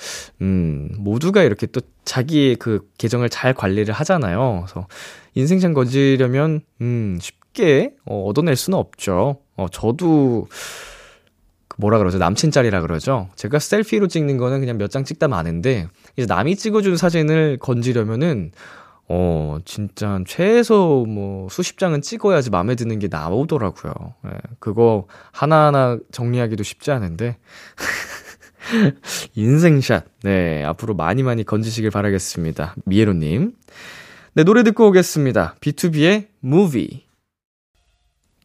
음, 0.43 0.91
모두가 0.99 1.45
이렇게 1.45 1.69
또 1.69 1.81
자기의 2.05 2.57
그 2.57 2.89
계정을 2.99 3.29
잘 3.29 3.55
관리를 3.55 3.95
하잖아요. 3.95 4.65
그래서 4.67 4.89
인생샷 5.35 5.73
건지려면, 5.73 6.63
음, 6.81 7.17
쉽 7.21 7.44
게 7.55 7.95
어, 8.05 8.25
얻어낼 8.27 8.57
수는 8.57 8.79
없죠. 8.79 9.39
어, 9.57 9.67
저도, 9.73 10.49
그 11.69 11.77
뭐라 11.79 11.99
그러죠? 11.99 12.19
남친 12.19 12.51
짤이라 12.51 12.83
그러죠? 12.83 13.29
제가 13.37 13.59
셀피로 13.59 14.09
찍는 14.09 14.37
거는 14.37 14.61
그냥 14.61 14.77
몇 14.77 14.89
장 14.89 15.05
찍다 15.05 15.29
마는데, 15.29 15.89
이제 16.17 16.27
남이 16.27 16.57
찍어준 16.57 16.97
사진을 16.99 17.59
건지려면은, 17.61 18.53
어, 19.09 19.59
진짜 19.65 20.19
최소 20.27 21.05
뭐 21.09 21.49
수십 21.51 21.79
장은 21.79 22.01
찍어야지 22.03 22.51
마음에 22.51 22.75
드는 22.75 22.99
게 22.99 23.09
나오더라고요. 23.11 23.93
예, 24.27 24.31
그거 24.59 25.07
하나하나 25.33 25.99
정리하기도 26.11 26.63
쉽지 26.63 26.91
않은데. 26.91 27.37
인생샷. 29.35 30.05
네, 30.23 30.65
앞으로 30.65 30.95
많이 30.95 31.23
많이 31.23 31.45
건지시길 31.45 31.91
바라겠습니다. 31.91 32.75
미에로님. 32.87 33.53
네, 34.35 34.43
노래 34.45 34.63
듣고 34.63 34.89
오겠습니다. 34.89 35.57
B2B의 35.61 36.27
Movie. 36.43 37.04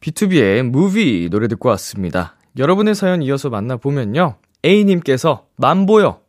B2B의 0.00 0.60
Movie 0.60 1.28
노래 1.28 1.46
듣고 1.48 1.68
왔습니다. 1.70 2.36
여러분의 2.56 2.94
사연 2.94 3.22
이어서 3.22 3.50
만나보면요. 3.50 4.36
A님께서 4.64 5.46
만보요. 5.56 6.20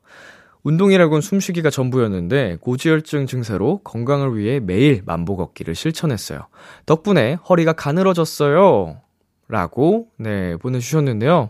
운동이라곤 0.63 1.21
숨쉬기가 1.21 1.69
전부였는데 1.69 2.57
고지혈증 2.61 3.25
증세로 3.25 3.79
건강을 3.79 4.37
위해 4.37 4.59
매일 4.59 5.01
만보 5.05 5.35
걷기를 5.37 5.73
실천했어요. 5.73 6.47
덕분에 6.85 7.33
허리가 7.49 7.73
가늘어졌어요. 7.73 9.01
라고, 9.47 10.07
네, 10.17 10.55
보내주셨는데요. 10.57 11.49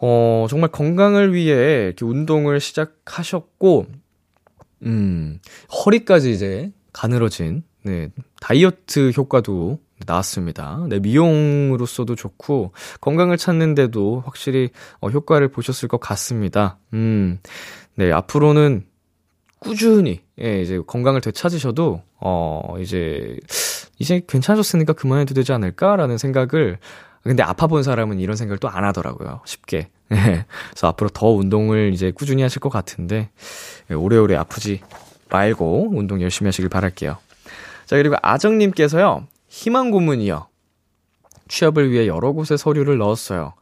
어, 0.00 0.46
정말 0.48 0.70
건강을 0.70 1.34
위해 1.34 1.86
이렇게 1.86 2.04
운동을 2.04 2.60
시작하셨고, 2.60 3.86
음, 4.84 5.38
허리까지 5.84 6.32
이제 6.32 6.72
가늘어진, 6.92 7.62
네, 7.82 8.10
다이어트 8.40 9.12
효과도 9.16 9.78
나왔습니다. 10.06 10.84
네, 10.88 10.98
미용으로서도 11.00 12.14
좋고, 12.14 12.72
건강을 13.00 13.36
찾는데도 13.36 14.22
확실히 14.24 14.70
어, 15.00 15.08
효과를 15.08 15.48
보셨을 15.48 15.88
것 15.88 15.98
같습니다. 16.00 16.78
음, 16.94 17.38
네, 17.94 18.12
앞으로는 18.12 18.84
꾸준히, 19.60 20.22
예, 20.40 20.62
이제 20.62 20.80
건강을 20.86 21.20
되찾으셔도, 21.20 22.02
어, 22.20 22.76
이제, 22.80 23.36
이제 23.98 24.22
괜찮아졌으니까 24.26 24.92
그만해도 24.92 25.34
되지 25.34 25.52
않을까라는 25.52 26.18
생각을 26.18 26.78
근데 27.24 27.42
아파 27.42 27.66
본 27.66 27.82
사람은 27.82 28.20
이런 28.20 28.36
생각을 28.36 28.58
또 28.58 28.68
안 28.68 28.84
하더라고요. 28.84 29.40
쉽게. 29.44 29.90
예. 30.12 30.46
그래서 30.70 30.86
앞으로 30.86 31.10
더 31.10 31.26
운동을 31.28 31.92
이제 31.92 32.10
꾸준히 32.12 32.42
하실 32.42 32.60
것 32.60 32.68
같은데, 32.70 33.30
예, 33.90 33.94
오래오래 33.94 34.36
아프지 34.36 34.80
말고 35.30 35.90
운동 35.92 36.22
열심히 36.22 36.46
하시길 36.48 36.68
바랄게요. 36.70 37.18
자, 37.86 37.96
그리고 37.96 38.16
아정님께서요, 38.22 39.26
희망 39.48 39.90
고문이요. 39.90 40.46
취업을 41.48 41.90
위해 41.90 42.06
여러 42.06 42.32
곳에 42.32 42.58
서류를 42.58 42.98
넣었어요. 42.98 43.54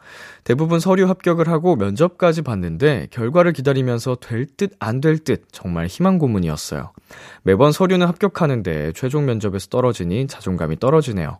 대부분 0.43 0.81
서류 0.81 1.09
합격을 1.09 1.49
하고 1.49 1.77
면접까지 1.77 2.43
봤는데 2.43 3.07
결과를 3.13 3.53
기다리면서 3.53 4.17
될 4.17 4.47
듯 4.57 4.73
안 4.81 5.01
될 5.01 5.19
듯 5.23 5.45
정말 5.53 5.87
희망 5.87 6.19
고문이었어요. 6.19 6.93
매번 7.45 7.71
서류는 7.71 8.09
합격하는데 8.09 8.93
최종 8.95 9.25
면접에서 9.25 9.69
떨어지니 9.69 10.27
자존감이 10.27 10.81
떨어지네요. 10.81 11.39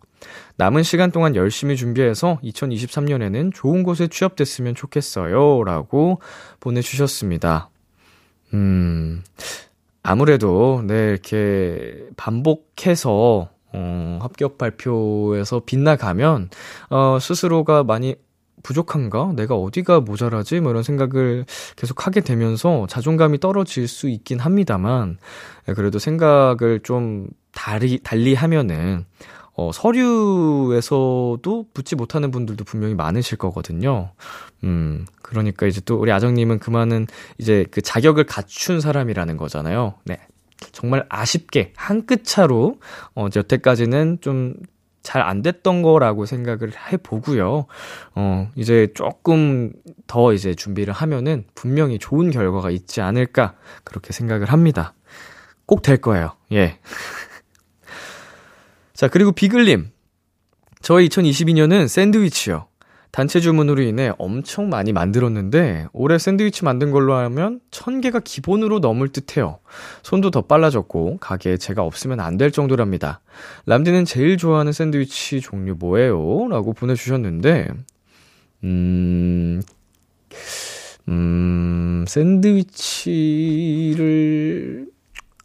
남은 0.55 0.83
시간 0.83 1.11
동안 1.11 1.35
열심히 1.35 1.75
준비해서 1.75 2.39
2023년에는 2.43 3.53
좋은 3.53 3.83
곳에 3.83 4.07
취업됐으면 4.07 4.73
좋겠어요. 4.73 5.63
라고 5.65 6.21
보내주셨습니다. 6.61 7.69
음, 8.53 9.21
아무래도, 10.01 10.81
네, 10.87 11.09
이렇게 11.09 12.05
반복해서 12.15 13.49
어, 13.73 14.19
합격 14.21 14.57
발표에서 14.57 15.61
빗나가면, 15.65 16.49
어, 16.89 17.17
스스로가 17.19 17.83
많이 17.83 18.15
부족한가? 18.63 19.33
내가 19.35 19.55
어디가 19.55 20.01
모자라지? 20.01 20.59
뭐 20.59 20.71
이런 20.71 20.83
생각을 20.83 21.45
계속 21.75 22.05
하게 22.05 22.21
되면서 22.21 22.87
자존감이 22.87 23.39
떨어질 23.39 23.87
수 23.87 24.09
있긴 24.09 24.39
합니다만, 24.39 25.17
예, 25.69 25.73
그래도 25.73 25.99
생각을 25.99 26.81
좀 26.83 27.27
달리, 27.51 27.99
달리 28.03 28.33
하면은, 28.33 29.05
어, 29.53 29.71
서류에서도 29.73 31.65
붙지 31.73 31.95
못하는 31.95 32.29
분들도 32.29 32.63
분명히 32.63 32.93
많으실 32.93 33.39
거거든요. 33.39 34.11
음, 34.63 35.07
그러니까 35.23 35.65
이제 35.65 35.81
또 35.83 35.95
우리 35.95 36.11
아정님은 36.11 36.59
그만은 36.59 37.07
이제 37.39 37.65
그 37.71 37.81
자격을 37.81 38.25
갖춘 38.25 38.79
사람이라는 38.79 39.35
거잖아요. 39.35 39.95
네. 40.05 40.19
정말 40.71 41.05
아쉽게 41.09 41.73
한 41.75 42.05
끗 42.05 42.23
차로 42.23 42.79
어 43.15 43.27
여태까지는 43.35 44.19
좀 44.21 44.55
잘 45.03 45.21
안 45.21 45.41
됐던 45.41 45.83
거라고 45.83 46.25
생각을 46.25 46.73
해 46.91 46.97
보고요. 46.97 47.65
어 48.15 48.49
이제 48.55 48.89
조금 48.93 49.71
더 50.05 50.33
이제 50.33 50.53
준비를 50.53 50.93
하면은 50.93 51.45
분명히 51.55 51.97
좋은 51.97 52.29
결과가 52.29 52.71
있지 52.71 52.99
않을까 52.99 53.55
그렇게 53.85 54.11
생각을 54.11 54.47
합니다. 54.51 54.93
꼭 55.65 55.81
될 55.81 55.97
거예요. 56.01 56.35
예. 56.51 56.79
자, 58.93 59.07
그리고 59.07 59.31
비글님. 59.31 59.91
저희 60.81 61.07
2022년은 61.09 61.87
샌드위치요. 61.87 62.67
단체 63.11 63.39
주문으로 63.39 63.81
인해 63.81 64.11
엄청 64.17 64.69
많이 64.69 64.91
만들었는데 64.93 65.87
올해 65.93 66.17
샌드위치 66.17 66.63
만든 66.65 66.91
걸로 66.91 67.13
하면 67.15 67.59
1000개가 67.71 68.23
기본으로 68.23 68.79
넘을 68.79 69.09
듯해요. 69.09 69.59
손도 70.03 70.29
더 70.31 70.41
빨라졌고 70.41 71.17
가게에 71.19 71.57
제가 71.57 71.83
없으면 71.83 72.19
안 72.19 72.37
될 72.37 72.51
정도랍니다. 72.51 73.21
람디는 73.65 74.05
제일 74.05 74.37
좋아하는 74.37 74.71
샌드위치 74.71 75.41
종류 75.41 75.75
뭐예요? 75.79 76.47
라고 76.49 76.73
보내주셨는데 76.73 77.67
음... 78.63 79.61
음... 81.07 82.05
샌드위치를 83.57 84.87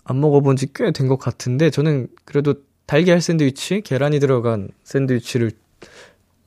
안 0.04 0.20
먹어본 0.20 0.56
지 0.56 0.72
꽤 0.72 0.92
된 0.92 1.08
것 1.08 1.16
같은데 1.18 1.70
저는 1.70 2.08
그래도 2.24 2.54
달걀 2.86 3.20
샌드위치, 3.20 3.80
계란이 3.82 4.18
들어간 4.20 4.68
샌드위치를 4.84 5.52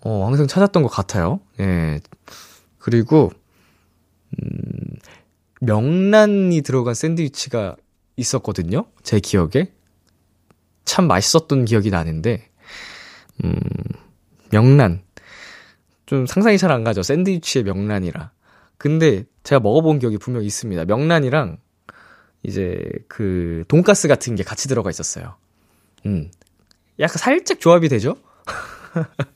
어, 0.06 0.28
항상 0.28 0.46
찾았던 0.46 0.84
것 0.84 0.90
같아요. 0.90 1.40
예. 1.60 2.00
그리고, 2.78 3.32
음, 4.38 4.96
명란이 5.62 6.62
들어간 6.62 6.94
샌드위치가 6.94 7.76
있었거든요. 8.16 8.86
제 9.02 9.20
기억에. 9.20 9.74
참 10.86 11.08
맛있었던 11.08 11.66
기억이 11.66 11.90
나는데, 11.90 12.48
음, 13.44 13.56
명란. 14.52 15.02
좀 16.06 16.28
상상이 16.28 16.60
잘 16.60 16.72
안 16.72 16.84
가죠. 16.84 17.02
샌드위치에 17.02 17.64
명란이라. 17.64 18.32
근데 18.78 19.24
제가 19.44 19.60
먹어본 19.60 19.98
기억이 19.98 20.20
분명 20.20 20.44
있습니다. 20.44 20.86
명란이랑 20.86 21.58
이제 22.44 22.80
그 23.08 23.64
돈가스 23.68 24.08
같은 24.08 24.36
게 24.36 24.44
같이 24.44 24.68
들어가 24.68 24.92
있었어요. 24.92 25.36
음. 26.06 26.30
약간 27.00 27.18
살짝 27.18 27.60
조합이 27.60 27.90
되죠? 27.90 28.16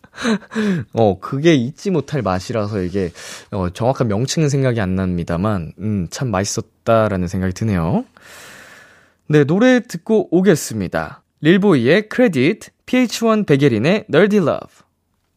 어, 0.93 1.19
그게 1.19 1.53
잊지 1.55 1.91
못할 1.91 2.21
맛이라서 2.21 2.81
이게, 2.81 3.11
어, 3.51 3.69
정확한 3.69 4.07
명칭은 4.07 4.49
생각이 4.49 4.79
안 4.79 4.95
납니다만, 4.95 5.73
음, 5.79 6.07
참 6.09 6.29
맛있었다라는 6.31 7.27
생각이 7.27 7.53
드네요. 7.53 8.05
네, 9.27 9.43
노래 9.43 9.81
듣고 9.81 10.27
오겠습니다. 10.35 11.23
릴보이의 11.41 12.09
Credit, 12.09 12.61
PH1 12.85 13.45
백예린의 13.45 14.05
Nerdy 14.07 14.39
Love. 14.39 14.67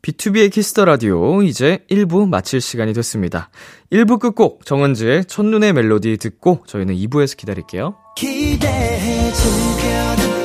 B2B의 0.02 0.50
키스터 0.50 0.84
라디오 0.84 1.42
이제 1.42 1.84
1부 1.88 2.28
마칠 2.28 2.60
시간이 2.60 2.92
됐습니다. 2.92 3.50
1부 3.92 4.18
끝곡 4.18 4.66
정은지의 4.66 5.26
첫눈의 5.26 5.72
멜로디 5.72 6.16
듣고 6.16 6.64
저희는 6.66 6.96
2부에서 6.96 7.36
기다릴게요. 7.36 7.94
기대해 8.16 9.32
주면 9.32 10.41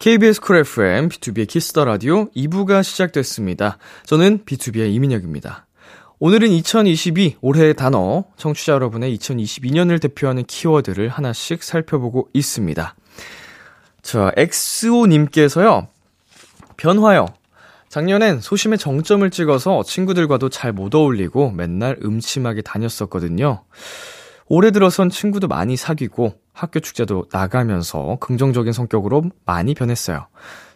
KBS 0.00 0.40
쿨 0.40 0.56
FM, 0.56 1.10
B2B의 1.10 1.46
키스터 1.46 1.84
라디오 1.84 2.30
2부가 2.30 2.82
시작됐습니다. 2.82 3.76
저는 4.06 4.46
BTOB의 4.46 4.94
이민혁입니다. 4.94 5.66
오늘은 6.18 6.48
2022 6.48 7.36
올해의 7.42 7.74
단어, 7.74 8.24
청취자 8.38 8.72
여러분의 8.72 9.14
2022년을 9.18 10.00
대표하는 10.00 10.44
키워드를 10.46 11.10
하나씩 11.10 11.62
살펴보고 11.62 12.30
있습니다. 12.32 12.94
자, 14.00 14.32
엑스오님께서요, 14.38 15.88
변화요. 16.78 17.26
작년엔 17.90 18.40
소심의 18.40 18.78
정점을 18.78 19.28
찍어서 19.28 19.82
친구들과도 19.82 20.48
잘 20.48 20.72
못 20.72 20.94
어울리고 20.94 21.50
맨날 21.50 21.98
음침하게 22.02 22.62
다녔었거든요. 22.62 23.64
올해 24.52 24.72
들어선 24.72 25.10
친구도 25.10 25.46
많이 25.46 25.76
사귀고 25.76 26.34
학교 26.52 26.80
축제도 26.80 27.24
나가면서 27.32 28.16
긍정적인 28.18 28.72
성격으로 28.72 29.22
많이 29.46 29.74
변했어요. 29.74 30.26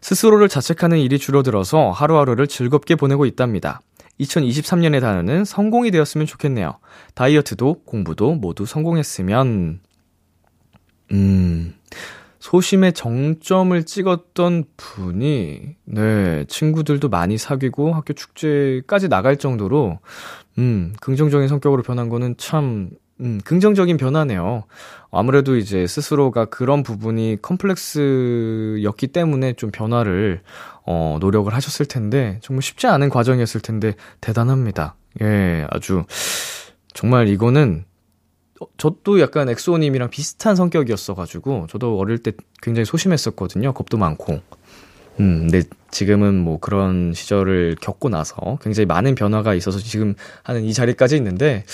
스스로를 0.00 0.48
자책하는 0.48 0.98
일이 0.98 1.18
줄어들어서 1.18 1.90
하루하루를 1.90 2.46
즐겁게 2.46 2.94
보내고 2.94 3.26
있답니다. 3.26 3.80
2023년의 4.20 5.00
단어는 5.00 5.44
성공이 5.44 5.90
되었으면 5.90 6.24
좋겠네요. 6.24 6.78
다이어트도 7.16 7.82
공부도 7.84 8.36
모두 8.36 8.64
성공했으면, 8.64 9.80
음, 11.10 11.74
소심의 12.38 12.92
정점을 12.92 13.82
찍었던 13.82 14.64
분이, 14.76 15.62
네, 15.86 16.44
친구들도 16.46 17.08
많이 17.08 17.36
사귀고 17.38 17.92
학교 17.92 18.12
축제까지 18.12 19.08
나갈 19.08 19.36
정도로, 19.36 19.98
음, 20.58 20.92
긍정적인 21.00 21.48
성격으로 21.48 21.82
변한 21.82 22.08
거는 22.08 22.36
참, 22.36 22.90
음, 23.20 23.40
긍정적인 23.44 23.96
변화네요. 23.96 24.64
아무래도 25.10 25.56
이제 25.56 25.86
스스로가 25.86 26.46
그런 26.46 26.82
부분이 26.82 27.38
컴플렉스였기 27.40 29.06
때문에 29.08 29.52
좀 29.52 29.70
변화를, 29.70 30.40
어, 30.84 31.18
노력을 31.20 31.52
하셨을 31.52 31.86
텐데, 31.86 32.38
정말 32.42 32.62
쉽지 32.62 32.88
않은 32.88 33.10
과정이었을 33.10 33.60
텐데, 33.60 33.94
대단합니다. 34.20 34.96
예, 35.22 35.66
아주, 35.70 36.04
정말 36.92 37.28
이거는 37.28 37.84
어, 38.60 38.66
저도 38.76 39.20
약간 39.20 39.48
엑소님이랑 39.48 40.10
비슷한 40.10 40.56
성격이었어가지고, 40.56 41.68
저도 41.70 41.98
어릴 41.98 42.18
때 42.18 42.32
굉장히 42.62 42.84
소심했었거든요. 42.84 43.72
겁도 43.74 43.96
많고. 43.96 44.40
음, 45.20 45.48
근데 45.48 45.62
지금은 45.92 46.34
뭐 46.34 46.58
그런 46.58 47.12
시절을 47.14 47.76
겪고 47.80 48.08
나서 48.08 48.58
굉장히 48.60 48.86
많은 48.86 49.14
변화가 49.14 49.54
있어서 49.54 49.78
지금 49.78 50.14
하는 50.42 50.64
이 50.64 50.72
자리까지 50.72 51.16
있는데, 51.16 51.64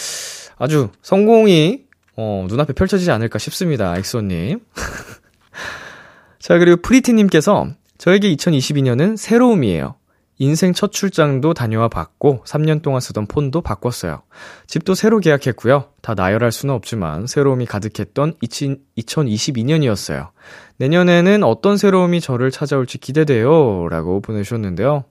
아주 0.61 0.91
성공이, 1.03 1.85
어, 2.17 2.45
눈앞에 2.47 2.75
펼쳐지지 2.75 3.11
않을까 3.11 3.39
싶습니다. 3.39 3.97
엑소님. 3.97 4.61
자, 6.39 6.59
그리고 6.59 6.81
프리티님께서 6.83 7.69
저에게 7.97 8.35
2022년은 8.37 9.17
새로움이에요. 9.17 9.95
인생 10.37 10.75
첫 10.75 10.93
출장도 10.93 11.55
다녀와 11.55 11.89
봤고 11.89 12.45
3년 12.47 12.83
동안 12.83 13.01
쓰던 13.01 13.27
폰도 13.27 13.63
바꿨어요. 13.63 14.23
집도 14.67 14.95
새로 14.95 15.19
계약했고요. 15.19 15.87
다 16.03 16.15
나열할 16.15 16.53
수는 16.53 16.75
없지만 16.75 17.27
새로움이 17.27 17.65
가득했던 17.67 18.35
2022년이었어요. 18.43 20.31
내년에는 20.77 21.43
어떤 21.43 21.79
새로움이 21.79 22.21
저를 22.21 22.51
찾아올지 22.51 22.99
기대돼요. 22.99 23.89
라고 23.89 24.21
보내주셨는데요. 24.21 25.05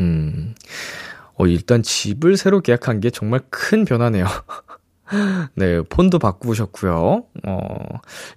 음, 0.00 0.54
어, 1.40 1.46
일단 1.46 1.82
집을 1.82 2.36
새로 2.36 2.60
계약한 2.60 3.00
게 3.00 3.08
정말 3.08 3.40
큰 3.48 3.86
변화네요. 3.86 4.26
네, 5.56 5.80
폰도 5.80 6.18
바꾸셨고요. 6.18 7.24
어, 7.46 7.66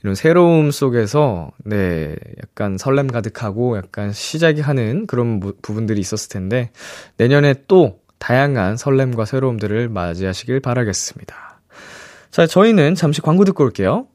이런 0.02 0.16
새로움 0.16 0.72
속에서, 0.72 1.52
네, 1.66 2.16
약간 2.42 2.78
설렘 2.78 3.08
가득하고 3.08 3.76
약간 3.78 4.14
시작이 4.14 4.62
하는 4.62 5.06
그런 5.06 5.42
부, 5.42 5.54
부분들이 5.62 6.00
있었을 6.00 6.30
텐데, 6.30 6.72
내년에 7.18 7.56
또 7.68 8.00
다양한 8.20 8.78
설렘과 8.78 9.26
새로움들을 9.26 9.90
맞이하시길 9.90 10.62
바라겠습니다. 10.62 11.60
자, 12.32 12.48
저희는 12.48 12.96
잠시 12.96 13.20
광고 13.20 13.44
듣고 13.44 13.66
올게요. 13.66 14.08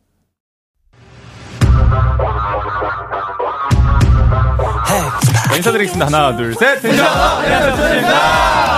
인사드리겠습니다. 5.59 6.07
하나, 6.07 6.37
둘, 6.37 6.55
셋. 6.55 6.81
텐션! 6.81 8.78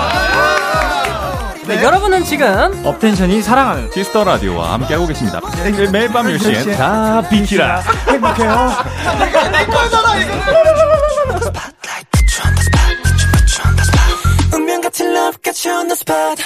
네, 1.71 1.85
여러분은 1.85 2.25
지금 2.25 2.47
업텐션이 2.85 3.43
사랑하는 3.43 3.91
Kiss 3.91 4.10
the 4.10 4.25
Radio와 4.25 4.73
함께하고 4.73 5.07
계십니다. 5.07 5.41
매일 5.93 6.09
밤 6.09 6.27
10시엔 6.27 6.77
다 6.77 7.23
비키라. 7.29 7.81
행복해요. 8.09 8.71
love 15.03 15.39
got 15.43 15.69
you 15.69 15.79
on 15.79 15.87
the 15.89 15.95
spot 15.97 16.43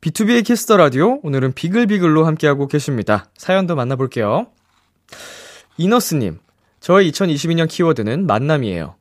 B2B의 0.00 0.44
키스터 0.44 0.76
라디오 0.76 1.18
오늘은 1.22 1.54
비글비글로 1.54 2.24
함께하고 2.26 2.68
계십니다. 2.68 3.26
사연도 3.36 3.74
만나볼게요. 3.74 4.46
이너스님, 5.76 6.38
저의 6.80 7.10
2022년 7.10 7.68
키워드는 7.68 8.26
만남이에요. 8.26 8.94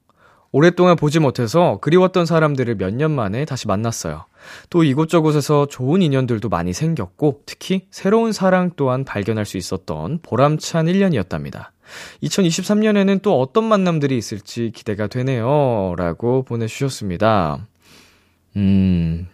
오랫동안 0.52 0.96
보지 0.96 1.20
못해서 1.20 1.78
그리웠던 1.82 2.26
사람들을 2.26 2.76
몇 2.76 2.94
년 2.94 3.12
만에 3.12 3.46
다시 3.46 3.68
만났어요. 3.68 4.26
또 4.70 4.84
이곳저곳에서 4.84 5.68
좋은 5.68 6.02
인연들도 6.02 6.50
많이 6.50 6.74
생겼고 6.74 7.42
특히 7.46 7.88
새로운 7.92 8.32
사랑 8.32 8.72
또한 8.76 9.06
발견할 9.06 9.46
수 9.46 9.58
있었던 9.58 10.20
보람찬 10.22 10.86
1년이었답니다. 10.86 11.70
2023년에는 12.24 13.22
또 13.22 13.40
어떤 13.40 13.64
만남들이 13.64 14.18
있을지 14.18 14.72
기대가 14.74 15.08
되네요. 15.08 15.96
라고 15.98 16.44
보내주셨습니다. 16.44 17.66
음, 18.58 19.28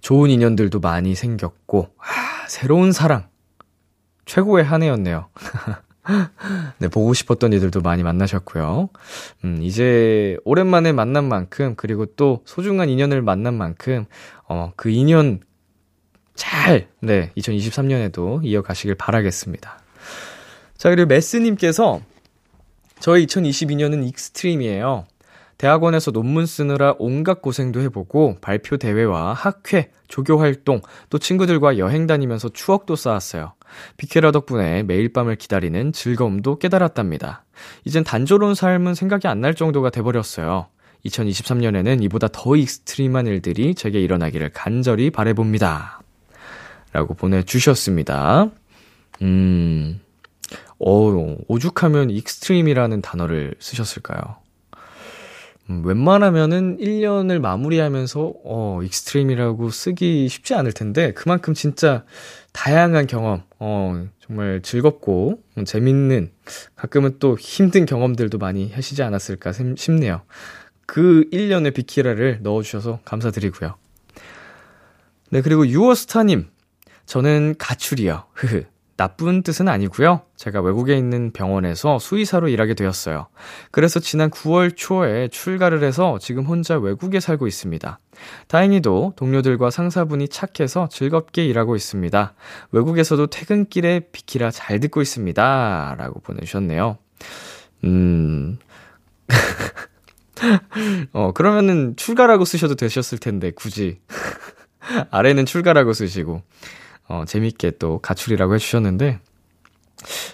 좋은 0.00 0.30
인연들도 0.30 0.80
많이 0.80 1.14
생겼고, 1.14 1.88
아, 1.98 2.46
새로운 2.48 2.92
사랑. 2.92 3.28
최고의 4.24 4.64
한 4.64 4.82
해였네요. 4.82 5.28
네, 6.78 6.88
보고 6.88 7.14
싶었던 7.14 7.52
이들도 7.52 7.80
많이 7.80 8.02
만나셨고요. 8.02 8.88
음, 9.44 9.58
이제 9.62 10.36
오랜만에 10.44 10.92
만난 10.92 11.28
만큼, 11.28 11.74
그리고 11.76 12.06
또 12.06 12.42
소중한 12.44 12.88
인연을 12.88 13.22
만난 13.22 13.54
만큼, 13.54 14.06
어, 14.48 14.72
그 14.76 14.90
인연 14.90 15.40
잘, 16.34 16.88
네, 17.00 17.30
2023년에도 17.36 18.44
이어가시길 18.44 18.96
바라겠습니다. 18.96 19.78
자, 20.76 20.90
그리고 20.90 21.06
메스님께서 21.06 22.00
저희 22.98 23.26
2022년은 23.26 24.06
extreme이에요. 24.08 25.06
대학원에서 25.58 26.10
논문 26.10 26.46
쓰느라 26.46 26.96
온갖 26.98 27.40
고생도 27.40 27.80
해보고 27.82 28.38
발표 28.40 28.76
대회와 28.76 29.32
학회, 29.32 29.92
조교 30.08 30.38
활동, 30.40 30.80
또 31.08 31.18
친구들과 31.18 31.78
여행 31.78 32.08
다니면서 32.08 32.48
추억도 32.48 32.96
쌓았어요. 32.96 33.54
비키라 33.96 34.30
덕분에 34.32 34.82
매일 34.82 35.12
밤을 35.12 35.36
기다리는 35.36 35.92
즐거움도 35.92 36.58
깨달았답니다. 36.58 37.44
이젠 37.84 38.04
단조로운 38.04 38.54
삶은 38.54 38.94
생각이 38.94 39.28
안 39.28 39.40
날 39.42 39.54
정도가 39.54 39.90
돼버렸어요. 39.90 40.68
2023년에는 41.06 42.02
이보다 42.04 42.28
더 42.30 42.54
extreme한 42.54 43.26
일들이 43.26 43.74
제게 43.74 44.00
일어나기를 44.00 44.50
간절히 44.52 45.10
바래봅니다. 45.10 46.00
라고 46.92 47.14
보내주셨습니다. 47.14 48.50
음, 49.22 50.00
어, 50.78 51.36
오죽하면 51.48 52.10
extreme이라는 52.10 53.02
단어를 53.02 53.54
쓰셨을까요? 53.58 54.41
음, 55.70 55.82
웬만하면은 55.84 56.78
1년을 56.78 57.38
마무리하면서, 57.38 58.34
어, 58.44 58.80
extreme이라고 58.82 59.70
쓰기 59.70 60.28
쉽지 60.28 60.54
않을 60.54 60.72
텐데, 60.72 61.12
그만큼 61.12 61.54
진짜 61.54 62.04
다양한 62.52 63.06
경험, 63.06 63.42
어, 63.58 64.06
정말 64.18 64.60
즐겁고, 64.62 65.40
음, 65.56 65.64
재밌는, 65.64 66.30
가끔은 66.74 67.16
또 67.20 67.38
힘든 67.38 67.86
경험들도 67.86 68.38
많이 68.38 68.70
하시지 68.72 69.02
않았을까 69.02 69.52
싶네요. 69.76 70.22
그 70.86 71.24
1년의 71.32 71.74
비키라를 71.74 72.40
넣어 72.42 72.62
주셔서 72.62 73.00
감사드리고요. 73.04 73.74
네, 75.30 75.40
그리고 75.40 75.66
유어스타님. 75.66 76.48
저는 77.06 77.54
가출이요. 77.58 78.24
흐흐. 78.34 78.64
나쁜 79.02 79.42
뜻은 79.42 79.66
아니고요. 79.66 80.20
제가 80.36 80.60
외국에 80.60 80.96
있는 80.96 81.32
병원에서 81.32 81.98
수의사로 81.98 82.46
일하게 82.46 82.74
되었어요. 82.74 83.26
그래서 83.72 83.98
지난 83.98 84.30
9월 84.30 84.76
초에 84.76 85.26
출가를 85.26 85.82
해서 85.82 86.20
지금 86.20 86.44
혼자 86.44 86.78
외국에 86.78 87.18
살고 87.18 87.48
있습니다. 87.48 87.98
다행히도 88.46 89.14
동료들과 89.16 89.70
상사분이 89.70 90.28
착해서 90.28 90.88
즐겁게 90.88 91.44
일하고 91.44 91.74
있습니다. 91.74 92.34
외국에서도 92.70 93.26
퇴근길에 93.26 94.06
비키라 94.12 94.52
잘 94.52 94.78
듣고 94.78 95.02
있습니다. 95.02 95.96
라고 95.98 96.20
보내주셨네요. 96.20 96.96
음. 97.82 98.56
어, 101.12 101.32
그러면은 101.32 101.96
출가라고 101.96 102.44
쓰셔도 102.44 102.76
되셨을 102.76 103.18
텐데, 103.18 103.50
굳이. 103.50 103.98
아래는 105.10 105.44
출가라고 105.44 105.92
쓰시고. 105.92 106.42
어, 107.12 107.24
재밌게 107.26 107.72
또 107.78 107.98
가출이라고 107.98 108.54
해주셨는데, 108.54 109.18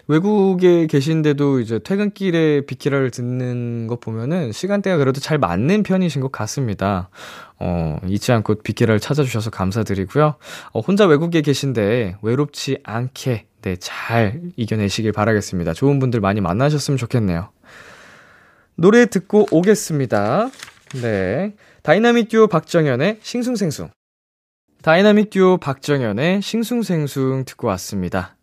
외국에 0.07 0.87
계신데도 0.87 1.59
이제 1.59 1.81
퇴근길에 1.81 2.63
비키라를 2.67 3.11
듣는 3.11 3.89
거 3.89 3.97
보면은 3.97 4.53
시간대가 4.53 4.97
그래도 4.97 5.21
잘 5.21 5.39
맞는 5.39 5.83
편이신 5.83 6.21
것 6.21 6.31
같습니다. 6.31 7.11
어, 7.59 7.99
잊지 8.07 8.31
않고 8.31 8.63
비키라를 8.63 9.01
찾아주셔서 9.01 9.51
감사드리고요. 9.51 10.37
어, 10.73 10.81
혼자 10.81 11.05
외국에 11.07 11.43
계신데 11.43 12.19
외롭지 12.23 12.79
않게, 12.85 13.47
네, 13.63 13.77
잘 13.81 14.41
이겨내시길 14.55 15.11
바라겠습니다. 15.11 15.75
좋은 15.75 15.99
분들 15.99 16.21
많이 16.21 16.41
만나셨으면 16.41 16.97
좋겠네요. 16.97 17.51
노래 18.77 19.07
듣고 19.07 19.49
오겠습니다. 19.51 20.49
네. 21.03 21.55
다이나믹 21.83 22.29
듀오 22.29 22.47
박정현의 22.47 23.19
싱숭생숭. 23.21 23.91
다이나믹 24.83 25.31
듀오 25.31 25.57
박정현의 25.59 26.41
싱숭생숭 26.41 27.45
듣고 27.47 27.67
왔습니다. 27.69 28.37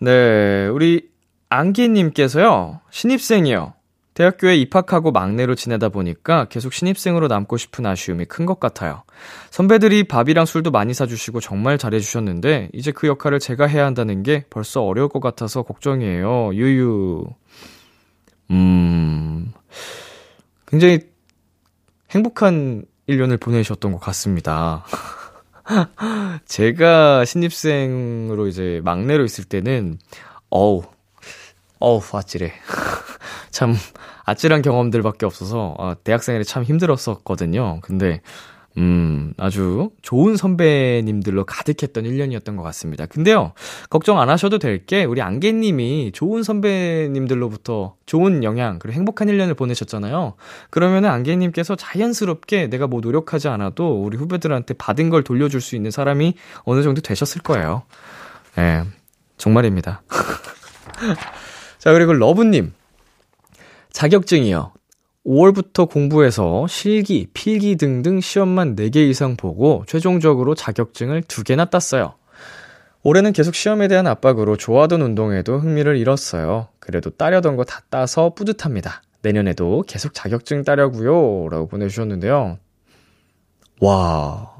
네, 0.00 0.66
우리 0.68 1.08
안기님께서요, 1.48 2.80
신입생이요. 2.90 3.74
대학교에 4.12 4.54
입학하고 4.56 5.10
막내로 5.10 5.56
지내다 5.56 5.88
보니까 5.88 6.44
계속 6.44 6.72
신입생으로 6.72 7.26
남고 7.26 7.56
싶은 7.56 7.84
아쉬움이 7.84 8.26
큰 8.26 8.46
것 8.46 8.60
같아요. 8.60 9.02
선배들이 9.50 10.04
밥이랑 10.04 10.44
술도 10.46 10.70
많이 10.70 10.94
사주시고 10.94 11.40
정말 11.40 11.78
잘해주셨는데, 11.78 12.68
이제 12.74 12.92
그 12.92 13.08
역할을 13.08 13.40
제가 13.40 13.66
해야 13.66 13.86
한다는 13.86 14.22
게 14.22 14.44
벌써 14.50 14.82
어려울 14.84 15.08
것 15.08 15.20
같아서 15.20 15.62
걱정이에요. 15.62 16.54
유유. 16.54 17.24
음, 18.50 19.52
굉장히 20.66 21.00
행복한 22.10 22.84
1년을 23.08 23.38
보내셨던 23.40 23.92
것 23.92 23.98
같습니다. 23.98 24.84
제가 26.46 27.24
신입생으로 27.24 28.48
이제 28.48 28.80
막내로 28.84 29.24
있을 29.24 29.44
때는, 29.44 29.98
어우, 30.50 30.82
어우, 31.80 32.00
아찔해. 32.12 32.52
참, 33.50 33.74
아찔한 34.24 34.62
경험들밖에 34.62 35.26
없어서, 35.26 35.74
아, 35.78 35.94
대학생활이 36.04 36.44
참 36.44 36.62
힘들었었거든요. 36.62 37.80
근데, 37.82 38.20
음, 38.76 39.34
아주 39.36 39.90
좋은 40.02 40.36
선배님들로 40.36 41.44
가득했던 41.44 42.04
1년이었던 42.04 42.56
것 42.56 42.62
같습니다. 42.64 43.06
근데요, 43.06 43.52
걱정 43.88 44.20
안 44.20 44.28
하셔도 44.30 44.58
될 44.58 44.84
게, 44.84 45.04
우리 45.04 45.22
안개님이 45.22 46.10
좋은 46.12 46.42
선배님들로부터 46.42 47.94
좋은 48.06 48.42
영향, 48.42 48.80
그리고 48.80 48.96
행복한 48.96 49.28
1년을 49.28 49.56
보내셨잖아요. 49.56 50.34
그러면은 50.70 51.08
안개님께서 51.10 51.76
자연스럽게 51.76 52.68
내가 52.68 52.88
뭐 52.88 53.00
노력하지 53.00 53.48
않아도 53.48 54.02
우리 54.02 54.16
후배들한테 54.16 54.74
받은 54.74 55.08
걸 55.08 55.22
돌려줄 55.22 55.60
수 55.60 55.76
있는 55.76 55.92
사람이 55.92 56.34
어느 56.64 56.82
정도 56.82 57.00
되셨을 57.00 57.42
거예요. 57.42 57.82
예, 58.58 58.62
네, 58.62 58.82
정말입니다. 59.36 60.02
자, 61.78 61.92
그리고 61.92 62.12
러브님. 62.12 62.72
자격증이요. 63.92 64.72
5월부터 65.26 65.88
공부해서 65.90 66.66
실기, 66.66 67.28
필기 67.32 67.76
등등 67.76 68.20
시험만 68.20 68.76
4개 68.76 68.96
이상 68.96 69.36
보고 69.36 69.84
최종적으로 69.86 70.54
자격증을 70.54 71.22
2개나 71.22 71.70
땄어요. 71.70 72.14
올해는 73.02 73.32
계속 73.32 73.54
시험에 73.54 73.88
대한 73.88 74.06
압박으로 74.06 74.56
좋아하던 74.56 75.02
운동에도 75.02 75.58
흥미를 75.58 75.96
잃었어요. 75.96 76.68
그래도 76.78 77.10
따려던 77.10 77.56
거 77.56 77.64
다 77.64 77.80
따서 77.90 78.34
뿌듯합니다. 78.34 79.02
내년에도 79.22 79.82
계속 79.86 80.12
자격증 80.14 80.64
따려고요. 80.64 81.48
라고 81.50 81.66
보내주셨는데요. 81.68 82.58
와, 83.80 84.50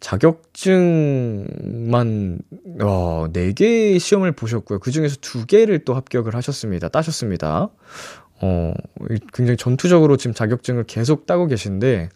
자격증만, 0.00 2.38
어, 2.80 3.26
4개의 3.32 3.98
시험을 3.98 4.32
보셨고요. 4.32 4.78
그 4.78 4.90
중에서 4.90 5.16
2개를 5.16 5.84
또 5.84 5.94
합격을 5.94 6.34
하셨습니다. 6.36 6.88
따셨습니다. 6.88 7.68
어, 8.40 8.72
굉장히 9.32 9.56
전투적으로 9.56 10.16
지금 10.16 10.34
자격증을 10.34 10.84
계속 10.84 11.26
따고 11.26 11.46
계신데, 11.46 12.08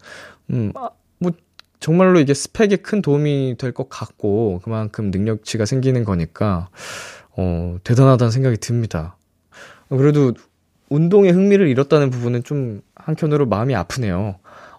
음, 0.51 0.71
아, 0.75 0.89
뭐, 1.19 1.31
정말로 1.79 2.19
이게 2.19 2.33
스펙에 2.33 2.77
큰 2.77 3.01
도움이 3.01 3.55
될 3.57 3.73
것 3.73 3.89
같고, 3.89 4.61
그만큼 4.63 5.11
능력치가 5.11 5.65
생기는 5.65 6.03
거니까, 6.05 6.69
어, 7.35 7.77
대단하다는 7.83 8.31
생각이 8.31 8.57
듭니다. 8.57 9.17
그래도 9.89 10.33
운동에 10.89 11.29
흥미를 11.31 11.67
잃었다는 11.67 12.09
부분은 12.09 12.43
좀 12.43 12.81
한켠으로 12.95 13.47
마음이 13.47 13.75
아프네요. 13.75 14.35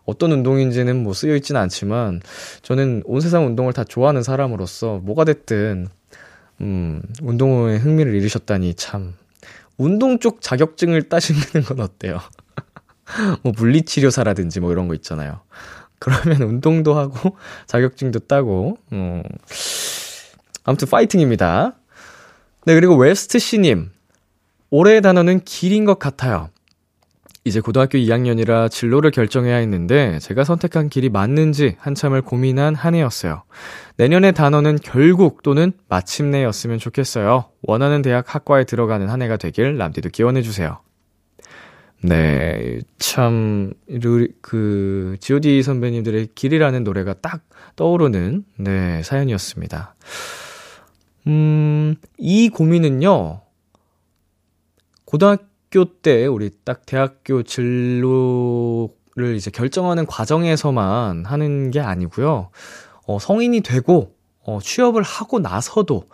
어떤 0.07 0.33
운동인지는 0.33 1.03
뭐 1.03 1.13
쓰여 1.15 1.35
있지는 1.37 1.61
않지만, 1.61 2.21
저는 2.63 3.03
온 3.07 3.21
세상 3.21 3.47
운동을 3.47 3.73
다 3.73 3.85
좋아하는 3.85 4.23
사람으로서 4.23 5.01
뭐가 5.03 5.25
됐든, 5.25 5.89
음, 6.61 7.03
운동에 7.23 7.77
흥미를 7.77 8.15
잃으셨다니 8.15 8.75
참 8.75 9.15
운동 9.77 10.19
쪽 10.19 10.41
자격증을 10.41 11.09
따시는 11.09 11.65
건 11.65 11.81
어때요? 11.81 12.21
뭐 13.43 13.53
물리치료사라든지 13.57 14.61
뭐 14.61 14.73
이런 14.73 14.89
거 14.89 14.95
있잖아요. 14.95 15.41
그러면 15.99 16.43
운동도 16.43 16.95
하고 16.95 17.37
자격증도 17.67 18.21
따고 18.21 18.79
어. 18.91 19.23
아무튼 20.65 20.89
파이팅입니다. 20.89 21.73
네, 22.67 22.75
그리고 22.75 22.97
웨스트 22.97 23.39
씨님. 23.39 23.91
올해의 24.71 25.03
단어는 25.03 25.45
길인 25.45 25.85
것 25.85 25.99
같아요. 25.99 26.51
이제 27.47 27.61
고등학교 27.61 27.99
2학년이라 27.99 28.71
진로를 28.71 29.11
결정해야 29.11 29.57
했는데 29.57 30.19
제가 30.19 30.45
선택한 30.45 30.89
길이 30.89 31.11
맞는지 31.11 31.77
한참을 31.79 32.23
고민한 32.23 32.75
한 32.75 32.95
해였어요. 32.95 33.43
내년의 33.99 34.33
단어는 34.33 34.79
결국 34.83 35.43
또는 35.43 35.73
마침내였으면 35.89 36.79
좋겠어요. 36.79 37.51
원하는 37.63 38.01
대학 38.01 38.35
학과에 38.35 38.65
들어가는 38.65 39.11
한 39.11 39.21
해가 39.21 39.37
되길 39.37 39.77
람디도 39.77 40.09
기원해 40.09 40.41
주세요. 40.41 40.81
네, 42.03 42.81
참, 42.99 43.73
그, 44.43 45.17
GOD 45.21 45.63
선배님들의 45.63 46.29
길이라는 46.35 46.85
노래가 46.85 47.15
딱 47.15 47.43
떠오르는, 47.77 48.45
네, 48.59 49.03
사연이었습니다. 49.03 49.95
음, 51.29 51.95
이 52.19 52.51
고민은요, 52.51 53.41
고등학교 55.07 55.54
학교 55.75 55.87
때 55.87 56.27
우리 56.27 56.51
딱 56.65 56.87
대학교 56.87 57.43
진로를 57.43 59.35
이제 59.35 59.51
결정하는 59.51 60.07
과정에서만 60.07 61.25
하는 61.25 61.73
게 61.73 61.81
아니고요. 61.81 62.51
어, 63.09 63.19
성인이 63.19 63.61
되고 63.63 64.15
어, 64.47 64.61
취업을 64.63 65.03
하고 65.03 65.41
나서도 65.41 66.05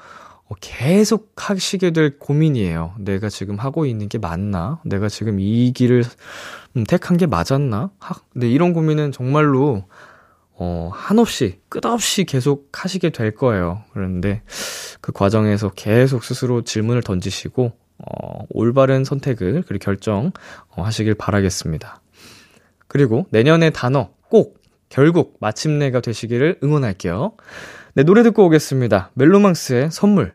어, 0.48 0.54
계속 0.62 1.32
하시게 1.36 1.90
될 1.90 2.18
고민이에요. 2.18 2.94
내가 3.00 3.28
지금 3.28 3.56
하고 3.56 3.84
있는 3.84 4.08
게 4.08 4.16
맞나? 4.16 4.80
내가 4.86 5.10
지금 5.10 5.38
이 5.38 5.72
길을 5.72 6.04
음, 6.78 6.84
택한 6.84 7.18
게 7.18 7.26
맞았나? 7.26 7.90
하, 7.98 8.14
근데 8.32 8.48
이런 8.48 8.72
고민은 8.72 9.12
정말로 9.12 9.84
어, 10.54 10.90
한없이, 10.90 11.60
끝없이 11.68 12.24
계속 12.24 12.70
하시게 12.72 13.10
될 13.10 13.34
거예요. 13.34 13.82
그런데 13.92 14.40
그 15.02 15.12
과정에서 15.12 15.68
계속 15.70 16.24
스스로 16.24 16.62
질문을 16.62 17.02
던지시고, 17.02 17.72
어, 18.06 18.44
올바른 18.50 19.04
선택을 19.04 19.62
그리고 19.66 19.82
결정 19.82 20.32
어, 20.68 20.82
하시길 20.82 21.14
바라겠습니다. 21.14 22.00
그리고 22.88 23.26
내년의 23.30 23.72
단어 23.72 24.10
꼭 24.28 24.58
결국 24.88 25.36
마침내가 25.40 26.00
되시기를 26.00 26.58
응원할게요. 26.62 27.32
네, 27.94 28.02
노래 28.02 28.22
듣고 28.22 28.44
오겠습니다. 28.46 29.10
멜로망스의 29.14 29.90
선물. 29.90 30.34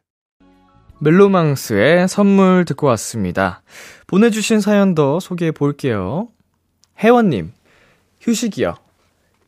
멜로망스의 0.99 2.07
선물 2.07 2.65
듣고 2.65 2.87
왔습니다. 2.87 3.61
보내주신 4.07 4.61
사연 4.61 4.95
더 4.95 5.19
소개해 5.19 5.51
볼게요. 5.51 6.29
혜원님, 6.99 7.51
휴식이요. 8.21 8.75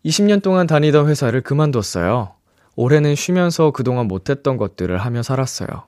20년 0.06 0.44
동안 0.44 0.68
다니던 0.68 1.08
회사를 1.08 1.42
그만뒀어요. 1.42 2.34
올해는 2.76 3.16
쉬면서 3.16 3.72
그동안 3.72 4.08
못했던 4.08 4.58
것들을 4.58 4.98
하며 4.98 5.24
살았어요. 5.24 5.87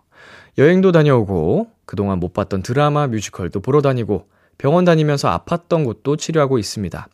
여행도 0.58 0.92
다녀오고, 0.92 1.72
그동안 1.86 2.20
못 2.20 2.34
봤던 2.34 2.64
드라마, 2.64 3.08
뮤지컬도 3.08 3.62
보러 3.62 3.82
다니고, 3.82 4.28
병원 4.58 4.86
다니면서 4.86 5.30
아팠던 5.30 5.86
곳도 5.86 6.18
치료하고 6.18 6.58
있습니다. 6.58 7.08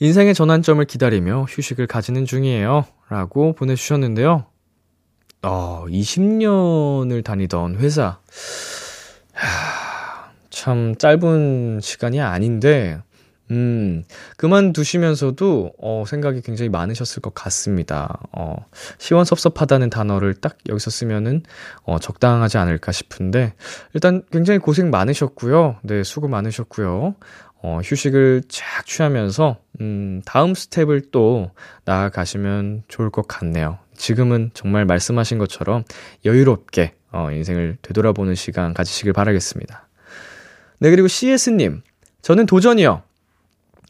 인생의 0.00 0.34
전환점을 0.34 0.84
기다리며 0.86 1.46
휴식을 1.48 1.86
가지는 1.86 2.24
중이에요. 2.24 2.86
라고 3.08 3.52
보내주셨는데요. 3.52 4.46
어, 5.42 5.84
20년을 5.88 7.22
다니던 7.22 7.76
회사. 7.76 8.18
하, 9.34 10.30
참 10.50 10.96
짧은 10.96 11.80
시간이 11.82 12.20
아닌데, 12.20 13.00
음, 13.50 14.04
그만두시면서도, 14.36 15.74
어, 15.78 16.04
생각이 16.06 16.40
굉장히 16.40 16.68
많으셨을 16.68 17.20
것 17.20 17.34
같습니다. 17.34 18.20
어, 18.32 18.56
시원섭섭하다는 18.98 19.90
단어를 19.90 20.34
딱 20.34 20.56
여기서 20.68 20.90
쓰면은, 20.90 21.42
어, 21.82 21.98
적당하지 21.98 22.58
않을까 22.58 22.92
싶은데, 22.92 23.54
일단 23.94 24.22
굉장히 24.30 24.58
고생 24.58 24.90
많으셨고요. 24.90 25.76
네, 25.82 26.02
수고 26.02 26.28
많으셨고요. 26.28 27.14
어, 27.64 27.80
휴식을 27.84 28.42
쫙 28.48 28.86
취하면서, 28.86 29.58
음, 29.80 30.22
다음 30.24 30.54
스텝을 30.54 31.10
또 31.10 31.50
나아가시면 31.84 32.84
좋을 32.88 33.10
것 33.10 33.28
같네요. 33.28 33.78
지금은 33.94 34.50
정말 34.54 34.84
말씀하신 34.86 35.38
것처럼 35.38 35.84
여유롭게, 36.24 36.94
어, 37.12 37.30
인생을 37.30 37.76
되돌아보는 37.82 38.34
시간 38.34 38.72
가지시길 38.72 39.12
바라겠습니다. 39.12 39.88
네, 40.78 40.90
그리고 40.90 41.06
CS님. 41.06 41.82
저는 42.22 42.46
도전이요. 42.46 43.02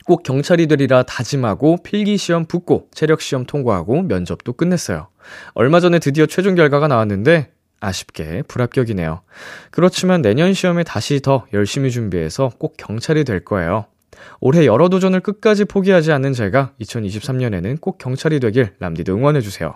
꼭 0.05 0.23
경찰이 0.23 0.67
되리라 0.67 1.03
다짐하고 1.03 1.79
필기시험 1.83 2.47
붙고 2.47 2.89
체력시험 2.93 3.47
통과하고 3.47 4.03
면접도 4.03 4.55
끝냈어요. 4.55 5.09
얼마 5.55 5.81
전에 5.81 5.99
드디어 5.99 6.27
최종 6.27 6.55
결과가 6.55 6.89
나왔는데 6.89 7.51
아쉽게 7.81 8.43
불합격이네요. 8.49 9.23
그렇지만 9.71 10.23
내년 10.23 10.55
시험에 10.55 10.85
다시 10.85 11.21
더 11.21 11.47
열심히 11.53 11.91
준비해서 11.91 12.51
꼭 12.59 12.77
경찰이 12.77 13.25
될 13.25 13.45
거예요. 13.45 13.87
올해 14.41 14.67
여러 14.67 14.89
도전을 14.89 15.21
끝까지 15.21 15.65
포기하지 15.65 16.13
않는 16.13 16.33
제가 16.33 16.73
2023년에는 16.81 17.81
꼭 17.81 17.99
경찰이 17.99 18.41
되길 18.41 18.75
람디도 18.79 19.15
응원해주세요. 19.15 19.75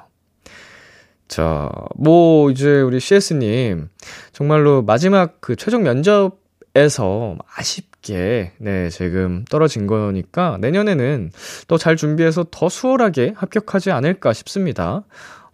자, 1.28 1.70
뭐, 1.96 2.50
이제 2.50 2.80
우리 2.80 3.00
CS님, 3.00 3.88
정말로 4.32 4.82
마지막 4.82 5.40
그 5.40 5.56
최종 5.56 5.82
면접 5.82 6.38
에서 6.76 7.38
아쉽게, 7.56 8.52
네, 8.58 8.90
지금 8.90 9.46
떨어진 9.50 9.86
거니까 9.86 10.58
내년에는 10.60 11.30
또 11.68 11.78
잘 11.78 11.96
준비해서 11.96 12.44
더 12.50 12.68
수월하게 12.68 13.32
합격하지 13.34 13.90
않을까 13.92 14.34
싶습니다. 14.34 15.04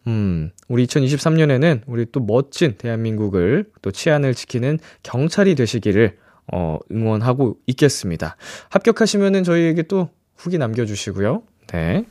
음, 0.08 0.50
우리 0.66 0.84
2023년에는 0.84 1.82
우리 1.86 2.06
또 2.10 2.18
멋진 2.18 2.74
대한민국을 2.76 3.66
또 3.82 3.92
치안을 3.92 4.34
지키는 4.34 4.80
경찰이 5.04 5.54
되시기를, 5.54 6.18
어, 6.52 6.78
응원하고 6.90 7.56
있겠습니다. 7.68 8.36
합격하시면은 8.70 9.44
저희에게 9.44 9.82
또 9.84 10.10
후기 10.36 10.58
남겨주시고요. 10.58 11.44
네. 11.68 12.04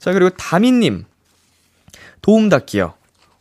자, 0.00 0.12
그리고 0.12 0.30
다미님. 0.30 1.04
도움 2.20 2.48
닫기요. 2.48 2.94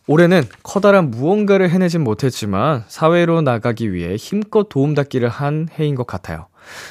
올해는 0.08 0.44
커다란 0.64 1.12
무언가를 1.12 1.70
해내진 1.70 2.04
못했지만 2.04 2.86
사회로 2.88 3.42
나가기 3.42 3.92
위해 3.92 4.16
힘껏 4.16 4.70
도움닫기를 4.70 5.28
한 5.28 5.68
해인 5.78 5.96
것 5.96 6.08
같아요. 6.08 6.48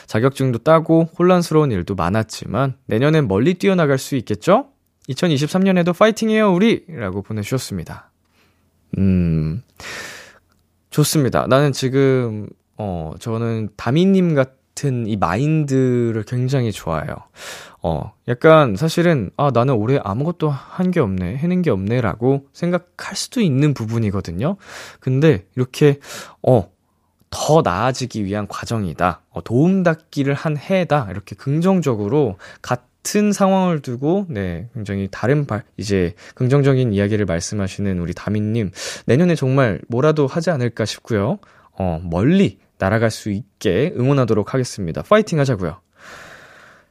자격증도 0.06 0.58
따고 0.58 1.08
혼란스러운 1.18 1.72
일도 1.72 1.94
많았지만 1.94 2.76
내년엔 2.86 3.26
멀리 3.26 3.54
뛰어나갈 3.54 3.98
수 3.98 4.16
있겠죠? 4.16 4.68
2023년에도 5.08 5.96
파이팅해요, 5.96 6.52
우리! 6.52 6.84
라고 6.88 7.22
보내주셨습니다. 7.22 8.10
음, 8.98 9.62
좋습니다. 10.90 11.46
나는 11.46 11.72
지금, 11.72 12.48
어, 12.76 13.14
저는 13.18 13.70
다미님 13.76 14.34
같은 14.34 14.56
이 15.06 15.16
마인드를 15.16 16.22
굉장히 16.24 16.70
좋아해요. 16.70 17.14
어, 17.82 18.12
약간 18.28 18.76
사실은, 18.76 19.30
아, 19.36 19.50
나는 19.52 19.74
올해 19.74 19.98
아무것도 20.02 20.50
한 20.50 20.90
게 20.90 21.00
없네, 21.00 21.36
해낸 21.36 21.62
게 21.62 21.70
없네, 21.70 22.00
라고 22.00 22.46
생각할 22.52 23.16
수도 23.16 23.40
있는 23.40 23.74
부분이거든요. 23.74 24.56
근데 25.00 25.46
이렇게, 25.56 25.98
어, 26.46 26.70
더 27.30 27.62
나아지기 27.62 28.24
위한 28.24 28.46
과정이다. 28.48 29.22
어, 29.30 29.42
도움닫기를 29.42 30.34
한 30.34 30.56
해다. 30.56 31.08
이렇게 31.10 31.34
긍정적으로 31.36 32.36
같은 32.62 33.32
상황을 33.32 33.80
두고, 33.80 34.26
네, 34.28 34.68
굉장히 34.74 35.08
다른 35.10 35.46
발, 35.46 35.62
이제 35.76 36.14
긍정적인 36.34 36.92
이야기를 36.92 37.24
말씀하시는 37.26 37.98
우리 37.98 38.14
다민님, 38.14 38.70
내년에 39.06 39.34
정말 39.34 39.80
뭐라도 39.88 40.26
하지 40.26 40.50
않을까 40.50 40.84
싶고요. 40.84 41.38
어, 41.78 42.00
멀리 42.02 42.58
날아갈 42.78 43.10
수 43.10 43.30
있게 43.30 43.92
응원하도록 43.96 44.54
하겠습니다. 44.54 45.02
파이팅 45.02 45.38
하자고요. 45.38 45.80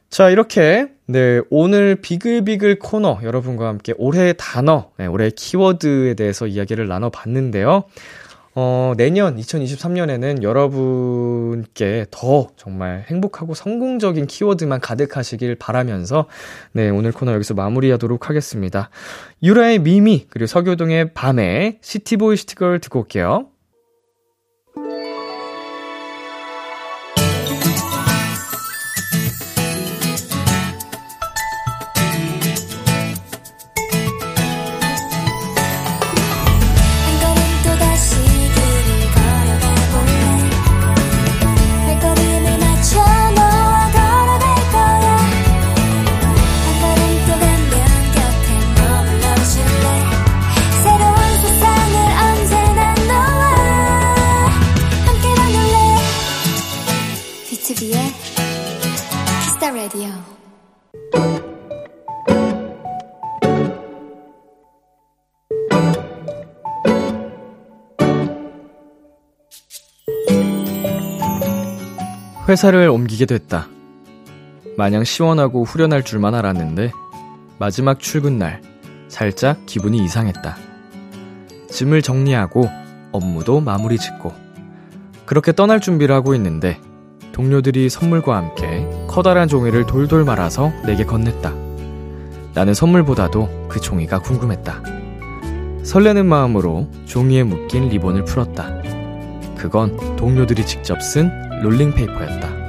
자, 0.08 0.30
이렇게, 0.30 0.88
네, 1.06 1.40
오늘 1.50 1.96
비글비글 1.96 2.78
코너 2.78 3.18
여러분과 3.22 3.68
함께 3.68 3.92
올해의 3.98 4.34
단어, 4.38 4.90
네, 4.98 5.06
올해의 5.06 5.32
키워드에 5.32 6.14
대해서 6.14 6.46
이야기를 6.46 6.86
나눠 6.86 7.10
봤는데요. 7.10 7.84
어, 8.54 8.94
내년 8.96 9.36
2023년에는 9.36 10.42
여러분께 10.42 12.06
더 12.10 12.46
정말 12.56 13.04
행복하고 13.08 13.52
성공적인 13.52 14.26
키워드만 14.26 14.80
가득하시길 14.80 15.56
바라면서, 15.56 16.26
네, 16.72 16.88
오늘 16.88 17.12
코너 17.12 17.34
여기서 17.34 17.52
마무리하도록 17.54 18.30
하겠습니다. 18.30 18.88
유라의 19.42 19.80
미미, 19.80 20.26
그리고 20.30 20.46
서교동의 20.46 21.12
밤의 21.12 21.78
City 21.82 22.13
Boy 22.13 22.36
City 22.36 22.57
Girl 22.57 22.78
듣고 22.80 23.00
올게요. 23.00 23.48
회사를 72.48 72.88
옮기게 72.88 73.26
됐다. 73.26 73.66
마냥 74.76 75.02
시원하고 75.02 75.64
후련할 75.64 76.04
줄만 76.04 76.34
알았는데 76.34 76.92
마지막 77.58 77.98
출근 77.98 78.38
날 78.38 78.62
살짝 79.08 79.66
기분이 79.66 79.98
이상했다. 80.04 80.56
짐을 81.68 82.02
정리하고 82.02 82.68
업무도 83.10 83.60
마무리 83.60 83.98
짓고 83.98 84.32
그렇게 85.24 85.52
떠날 85.52 85.80
준비를 85.80 86.14
하고 86.14 86.36
있는데 86.36 86.78
동료들이 87.32 87.90
선물과 87.90 88.36
함께 88.36 88.88
커다란 89.08 89.48
종이를 89.48 89.84
돌돌 89.84 90.24
말아서 90.24 90.72
내게 90.84 91.04
건넸다. 91.04 91.52
나는 92.54 92.74
선물보다도 92.74 93.66
그 93.68 93.80
종이가 93.80 94.20
궁금했다. 94.20 94.82
설레는 95.82 96.26
마음으로 96.26 96.88
종이에 97.06 97.42
묶인 97.42 97.88
리본을 97.88 98.24
풀었다. 98.24 98.95
그건 99.56 99.96
동료들이 100.16 100.64
직접 100.66 101.02
쓴 101.02 101.30
롤링페이퍼였다. 101.62 102.66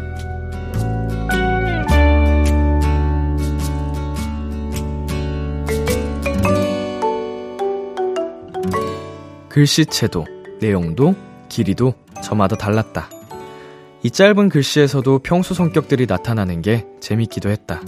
글씨체도, 9.50 10.26
내용도, 10.60 11.16
길이도 11.50 11.96
저마다 12.24 12.56
달랐다. 12.56 13.10
이 14.04 14.12
짧은 14.12 14.50
글씨에서도 14.50 15.20
평소 15.20 15.56
성격들이 15.56 16.06
나타나는 16.06 16.62
게 16.62 16.86
재밌기도 17.00 17.50
했다. 17.50 17.82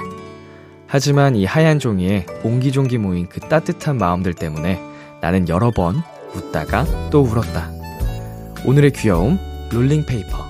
하지만 0.87 1.35
이 1.35 1.45
하얀 1.45 1.77
종이에 1.77 2.25
옹기종기 2.43 2.97
모인 2.97 3.29
그 3.29 3.39
따뜻한 3.39 3.99
마음들 3.99 4.33
때문에 4.33 4.81
나는 5.21 5.47
여러 5.47 5.69
번 5.69 6.01
웃다가 6.33 7.09
또 7.11 7.21
울었다. 7.21 7.78
오늘의 8.65 8.91
귀여움, 8.91 9.39
롤링페이퍼. 9.71 10.49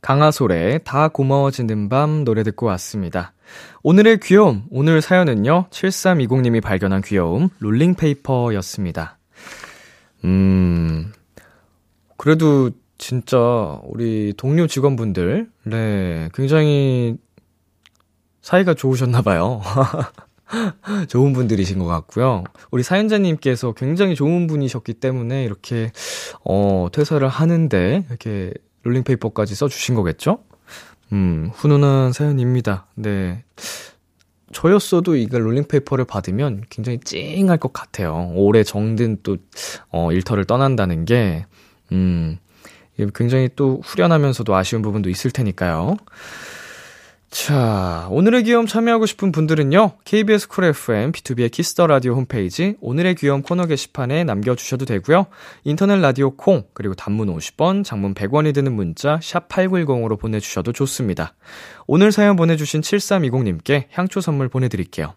강아솔의 0.00 0.80
다 0.84 1.08
고마워지는 1.08 1.90
밤 1.90 2.24
노래 2.24 2.42
듣고 2.42 2.66
왔습니다. 2.66 3.34
오늘의 3.82 4.20
귀여움, 4.20 4.64
오늘 4.70 5.02
사연은요, 5.02 5.66
7320님이 5.70 6.62
발견한 6.62 7.02
귀여움, 7.02 7.50
롤링페이퍼였습니다. 7.58 9.18
음, 10.24 11.12
그래도 12.16 12.70
진짜 12.96 13.38
우리 13.84 14.32
동료 14.36 14.66
직원분들, 14.66 15.50
네, 15.64 16.30
굉장히 16.32 17.18
사이가 18.40 18.72
좋으셨나봐요. 18.74 19.60
좋은 21.08 21.32
분들이신 21.32 21.78
것 21.78 21.86
같고요. 21.86 22.44
우리 22.70 22.82
사연자님께서 22.82 23.72
굉장히 23.72 24.14
좋은 24.14 24.46
분이셨기 24.46 24.94
때문에 24.94 25.44
이렇게, 25.44 25.90
어, 26.44 26.88
퇴사를 26.92 27.26
하는데, 27.26 28.04
이렇게 28.08 28.52
롤링페이퍼까지 28.82 29.54
써주신 29.54 29.94
거겠죠? 29.94 30.38
음, 31.12 31.50
훈훈한 31.54 32.12
사연입니다. 32.12 32.86
네. 32.94 33.44
저였어도 34.52 35.16
이걸 35.16 35.46
롤링페이퍼를 35.46 36.04
받으면 36.04 36.62
굉장히 36.70 37.00
찡할 37.00 37.58
것 37.58 37.72
같아요. 37.72 38.30
오래 38.34 38.62
정든 38.62 39.18
또, 39.22 39.36
어, 39.90 40.12
일터를 40.12 40.44
떠난다는 40.44 41.04
게, 41.04 41.46
음, 41.92 42.38
굉장히 43.14 43.48
또 43.56 43.80
후련하면서도 43.84 44.54
아쉬운 44.54 44.82
부분도 44.82 45.10
있을 45.10 45.32
테니까요. 45.32 45.96
자, 47.34 48.06
오늘의 48.12 48.44
귀여움 48.44 48.64
참여하고 48.64 49.06
싶은 49.06 49.32
분들은요, 49.32 49.98
KBS 50.04 50.46
쿨 50.46 50.66
FM, 50.66 51.10
B2B의 51.10 51.50
키스터 51.50 51.88
라디오 51.88 52.14
홈페이지, 52.14 52.76
오늘의 52.80 53.16
귀여움 53.16 53.42
코너 53.42 53.66
게시판에 53.66 54.22
남겨주셔도 54.22 54.84
되고요 54.84 55.26
인터넷 55.64 55.96
라디오 55.96 56.36
콩, 56.36 56.62
그리고 56.74 56.94
단문 56.94 57.34
50원, 57.34 57.82
장문 57.82 58.14
100원이 58.14 58.54
드는 58.54 58.72
문자, 58.72 59.18
샵8910으로 59.18 60.16
보내주셔도 60.16 60.72
좋습니다. 60.72 61.34
오늘 61.88 62.12
사연 62.12 62.36
보내주신 62.36 62.82
7320님께 62.82 63.86
향초 63.90 64.20
선물 64.20 64.48
보내드릴게요. 64.48 65.14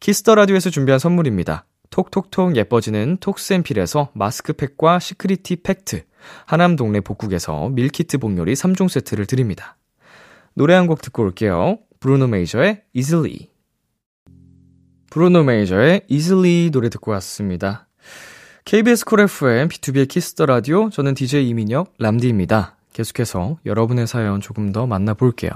Kiss 0.00 0.19
the 0.19 0.34
Radio에서 0.34 0.70
준비한 0.70 0.98
선물입니다. 0.98 1.66
톡톡톡 1.90 2.56
예뻐지는 2.56 3.18
톡스앤필에서 3.20 4.10
마스크팩과 4.14 4.98
시크리티 4.98 5.62
팩트, 5.62 6.02
하남 6.46 6.74
동네 6.74 6.98
복국에서 6.98 7.68
밀키트 7.68 8.18
복요리 8.18 8.54
3종 8.54 8.88
세트를 8.88 9.26
드립니다. 9.26 9.76
노래 10.54 10.74
한 10.74 10.86
곡 10.86 11.00
듣고 11.02 11.22
올게요. 11.22 11.78
브루노 12.00 12.26
메이저의 12.28 12.82
Easily. 12.92 13.48
브루노 15.10 15.44
메이저의 15.44 16.02
Easily 16.08 16.70
노래 16.70 16.88
듣고 16.88 17.10
왔습니다. 17.12 17.88
KBS 18.64 19.04
쿨 19.04 19.20
FM, 19.20 19.68
B2B의 19.68 20.08
키스터 20.08 20.46
라디오, 20.46 20.88
저는 20.90 21.14
DJ 21.14 21.48
이민혁, 21.48 21.94
람디입니다. 21.98 22.76
계속해서 22.92 23.58
여러분의 23.66 24.06
사연 24.06 24.40
조금 24.40 24.72
더 24.72 24.86
만나볼게요. 24.86 25.50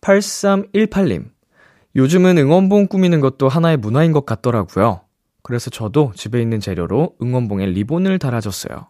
8318님. 0.00 1.30
요즘은 1.94 2.36
응원봉 2.38 2.88
꾸미는 2.88 3.20
것도 3.20 3.48
하나의 3.48 3.78
문화인 3.78 4.12
것 4.12 4.26
같더라고요. 4.26 5.00
그래서 5.42 5.70
저도 5.70 6.12
집에 6.14 6.42
있는 6.42 6.60
재료로 6.60 7.16
응원봉에 7.22 7.66
리본을 7.66 8.18
달아줬어요. 8.18 8.88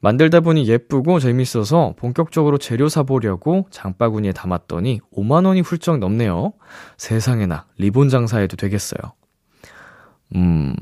만들다 0.00 0.40
보니 0.40 0.68
예쁘고 0.68 1.20
재밌어서 1.20 1.94
본격적으로 1.96 2.58
재료 2.58 2.88
사보려고 2.88 3.66
장바구니에 3.70 4.32
담았더니 4.32 5.00
5만원이 5.16 5.64
훌쩍 5.64 5.98
넘네요. 5.98 6.52
세상에나 6.96 7.66
리본 7.78 8.08
장사해도 8.08 8.56
되겠어요. 8.56 9.00
음, 10.34 10.74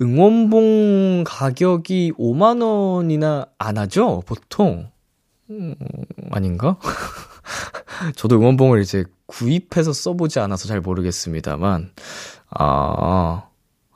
응원봉 0.00 1.24
가격이 1.26 2.12
5만원이나 2.18 3.48
안 3.58 3.78
하죠? 3.78 4.22
보통? 4.26 4.90
음, 5.50 5.74
아닌가? 6.30 6.78
저도 8.16 8.36
응원봉을 8.36 8.80
이제 8.80 9.04
구입해서 9.26 9.92
써보지 9.92 10.40
않아서 10.40 10.68
잘 10.68 10.80
모르겠습니다만, 10.80 11.92
아, 12.50 13.46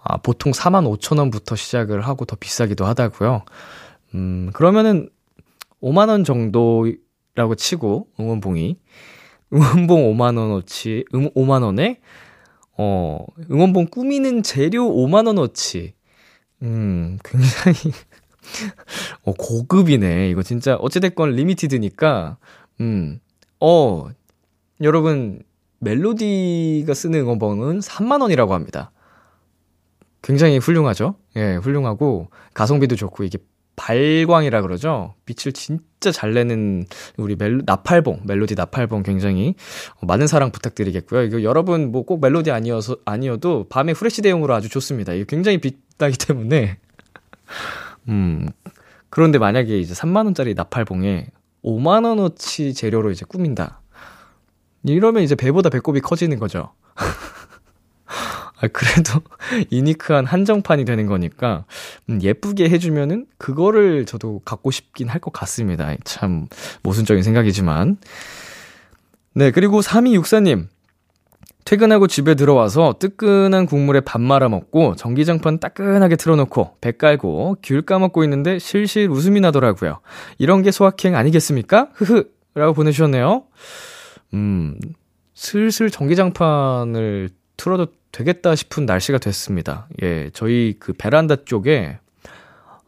아, 0.03 0.17
보통 0.19 0.53
4만 0.53 0.99
5천원부터 0.99 1.57
시작을 1.57 2.01
하고 2.03 2.25
더 2.25 2.37
비싸기도 2.37 2.87
하다고요 2.87 3.43
음, 4.15 4.51
그러면은 4.53 5.09
5만원 5.83 6.25
정도라고 6.25 7.55
치고, 7.57 8.09
응원봉이. 8.19 8.79
응원봉 9.53 10.17
5만원어치, 10.17 11.11
5만원에, 11.11 11.99
어, 12.77 13.27
응원봉 13.51 13.87
꾸미는 13.91 14.43
재료 14.43 14.89
5만원어치. 14.89 15.93
음, 16.63 17.19
굉장히, 17.25 17.93
어, 19.25 19.33
고급이네. 19.33 20.31
이거 20.31 20.43
진짜, 20.43 20.77
어찌됐건 20.77 21.33
리미티드니까, 21.33 22.39
음, 22.81 23.21
어, 23.61 24.09
여러분, 24.83 25.43
멜로디가 25.81 26.95
쓰는 26.95 27.21
응원봉은 27.21 27.81
3만원이라고 27.81 28.51
합니다. 28.51 28.93
굉장히 30.23 30.59
훌륭하죠? 30.59 31.17
예, 31.37 31.57
훌륭하고, 31.57 32.29
가성비도 32.55 32.95
좋고, 32.95 33.25
이게 33.25 33.39
발광이라 33.81 34.61
그러죠? 34.61 35.14
빛을 35.24 35.55
진짜 35.55 36.12
잘 36.12 36.35
내는 36.35 36.85
우리 37.16 37.35
멜로, 37.35 37.62
나팔봉, 37.64 38.20
멜로디 38.24 38.55
나팔봉 38.55 39.03
굉장히 39.03 39.55
많은 40.03 40.26
사랑 40.26 40.53
부탁드리겠고요. 40.53 41.22
이거 41.22 41.43
여러분 41.43 41.91
뭐 41.91 42.03
꼭 42.03 42.20
멜로디 42.20 42.51
아니어서, 42.51 42.97
아니어도 43.07 43.68
밤에 43.70 43.93
후레쉬 43.93 44.20
대용으로 44.20 44.53
아주 44.53 44.68
좋습니다. 44.68 45.14
이거 45.14 45.24
굉장히 45.24 45.59
빛나기 45.59 46.18
때문에. 46.18 46.78
음, 48.09 48.49
그런데 49.09 49.39
만약에 49.39 49.78
이제 49.78 49.95
3만 49.95 50.26
원짜리 50.26 50.53
나팔봉에 50.55 51.28
5만 51.64 52.05
원어치 52.05 52.74
재료로 52.74 53.11
이제 53.11 53.24
꾸민다. 53.26 53.81
이러면 54.85 55.22
이제 55.22 55.35
배보다 55.35 55.70
배꼽이 55.70 56.01
커지는 56.01 56.39
거죠. 56.39 56.74
아, 58.63 58.69
그래도 58.69 59.21
유니크한 59.73 60.27
한정판이 60.27 60.85
되는 60.85 61.07
거니까, 61.07 61.65
음, 62.09 62.21
예쁘게 62.23 62.69
해주면은, 62.69 63.27
그거를 63.39 64.05
저도 64.07 64.41
갖고 64.45 64.71
싶긴 64.71 65.09
할 65.09 65.21
것 65.21 65.33
같습니다. 65.33 65.95
참, 66.05 66.47
모순적인 66.83 67.23
생각이지만. 67.23 67.97
네, 69.35 69.51
그리고 69.51 69.81
3264님. 69.81 70.69
퇴근하고 71.67 72.07
집에 72.07 72.35
들어와서 72.35 72.95
뜨끈한 72.99 73.67
국물에 73.67 74.01
밥 74.01 74.21
말아 74.21 74.49
먹고 74.49 74.97
전기장판 74.97 75.61
따끈하게 75.61 76.17
틀어놓고 76.17 76.77
배 76.81 76.91
깔고 76.93 77.59
귤 77.63 77.83
까먹고 77.83 78.25
있는데 78.25 78.59
실실 78.59 79.09
웃음이 79.11 79.41
나더라고요. 79.41 80.01
이런 80.39 80.63
게 80.63 80.71
소확행 80.71 81.15
아니겠습니까? 81.17 81.91
흐흐 81.95 82.25
라고 82.55 82.73
보내주셨네요. 82.73 83.45
음, 84.35 84.79
슬슬 85.35 85.91
전기장판을 85.91 87.29
틀어도 87.59 87.89
되겠다 88.13 88.55
싶은 88.55 88.87
날씨가 88.87 89.19
됐습니다. 89.19 89.89
예, 90.03 90.31
저희 90.33 90.77
그 90.79 90.93
베란다 90.93 91.37
쪽에 91.45 91.99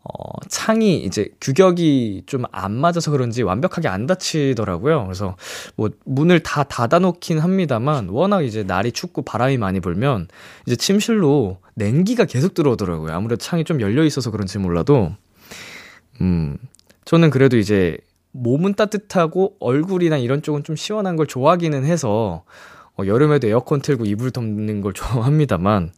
어, 0.04 0.32
창이 0.48 1.04
이제 1.04 1.28
규격이 1.40 2.24
좀 2.26 2.44
안 2.50 2.72
맞아서 2.72 3.10
그런지 3.12 3.42
완벽하게 3.42 3.86
안 3.88 4.06
닫히더라고요. 4.06 5.04
그래서 5.04 5.36
뭐 5.76 5.90
문을 6.04 6.40
다 6.40 6.64
닫아놓긴 6.64 7.38
합니다만 7.38 8.08
워낙 8.08 8.42
이제 8.42 8.62
날이 8.64 8.90
춥고 8.92 9.22
바람이 9.22 9.58
많이 9.58 9.78
불면 9.80 10.26
이제 10.66 10.74
침실로 10.76 11.58
냉기가 11.74 12.24
계속 12.24 12.54
들어오더라고요. 12.54 13.12
아무래도 13.12 13.38
창이 13.38 13.64
좀 13.64 13.80
열려 13.80 14.04
있어서 14.04 14.30
그런지 14.30 14.58
몰라도 14.58 15.12
음 16.20 16.58
저는 17.04 17.30
그래도 17.30 17.56
이제 17.56 17.96
몸은 18.32 18.74
따뜻하고 18.74 19.56
얼굴이나 19.60 20.16
이런 20.16 20.42
쪽은 20.42 20.64
좀 20.64 20.74
시원한 20.74 21.16
걸 21.16 21.26
좋아하기는 21.26 21.84
해서 21.84 22.44
어, 23.02 23.06
여름에도 23.06 23.48
에어컨 23.48 23.80
틀고 23.80 24.04
이불 24.06 24.30
덮는 24.30 24.80
걸 24.80 24.92
좋아합니다만 24.94 25.90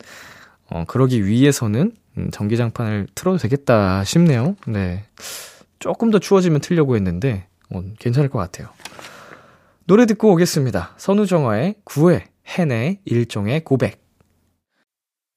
어, 0.71 0.85
그러기 0.87 1.27
위해서는 1.27 1.93
음, 2.17 2.31
전기장판을 2.31 3.09
틀어도 3.15 3.39
되겠다 3.39 4.05
싶네요. 4.05 4.57
네. 4.67 5.05
조금 5.79 6.11
더 6.11 6.19
추워지면 6.19 6.61
틀려고 6.61 6.97
했는데, 6.97 7.47
어, 7.71 7.83
괜찮을 7.99 8.31
것 8.31 8.39
같아요. 8.39 8.69
노래 9.87 10.07
듣고 10.07 10.33
오겠습니다. 10.33 10.95
선우정아의 10.97 11.75
9회, 11.85 12.23
해내, 12.47 13.01
일종의 13.05 13.65
고백. 13.65 14.03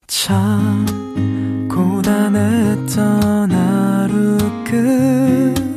참, 0.06 0.86
고단했던 1.68 3.50
하루 3.50 4.38
끝 4.64 5.68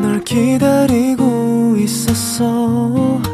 널 0.00 0.22
기다리고 0.22 1.76
있었어. 1.78 3.33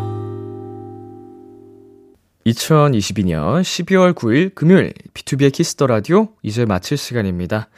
2022년 2.51 3.61
12월 3.61 4.13
9일 4.13 4.53
금요일 4.55 4.93
B2B의 5.13 5.51
키스터 5.51 5.87
라디오 5.87 6.29
이제 6.41 6.65
마칠 6.65 6.97
시간입니다. 6.97 7.69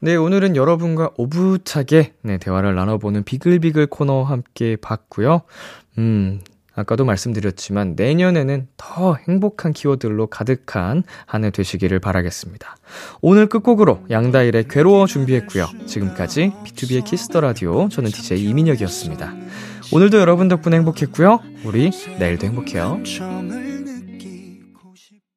네, 0.00 0.14
오늘은 0.16 0.54
여러분과 0.56 1.10
오붓하게 1.16 2.14
네, 2.22 2.38
대화를 2.38 2.74
나눠보는 2.74 3.24
비글비글 3.24 3.86
코너 3.88 4.22
함께 4.22 4.76
봤고요. 4.80 5.42
음, 5.98 6.40
아까도 6.74 7.04
말씀드렸지만 7.04 7.94
내년에는 7.96 8.68
더 8.76 9.16
행복한 9.28 9.72
키워드로 9.72 10.28
가득한 10.28 11.02
한 11.26 11.44
해 11.44 11.50
되시기를 11.50 11.98
바라겠습니다. 11.98 12.76
오늘 13.20 13.48
끝곡으로 13.48 14.04
양다일의 14.10 14.68
괴로워 14.68 15.06
준비했고요. 15.06 15.66
지금까지 15.86 16.52
B2B의 16.64 17.04
키스터 17.04 17.40
라디오 17.40 17.88
저는 17.88 18.10
DJ 18.10 18.44
이민혁이었습니다. 18.48 19.34
오늘도 19.92 20.18
여러분 20.18 20.46
덕분에 20.48 20.76
행복했고요. 20.76 21.40
우리 21.64 21.90
내일도 22.20 22.46
행복해요. 22.46 23.00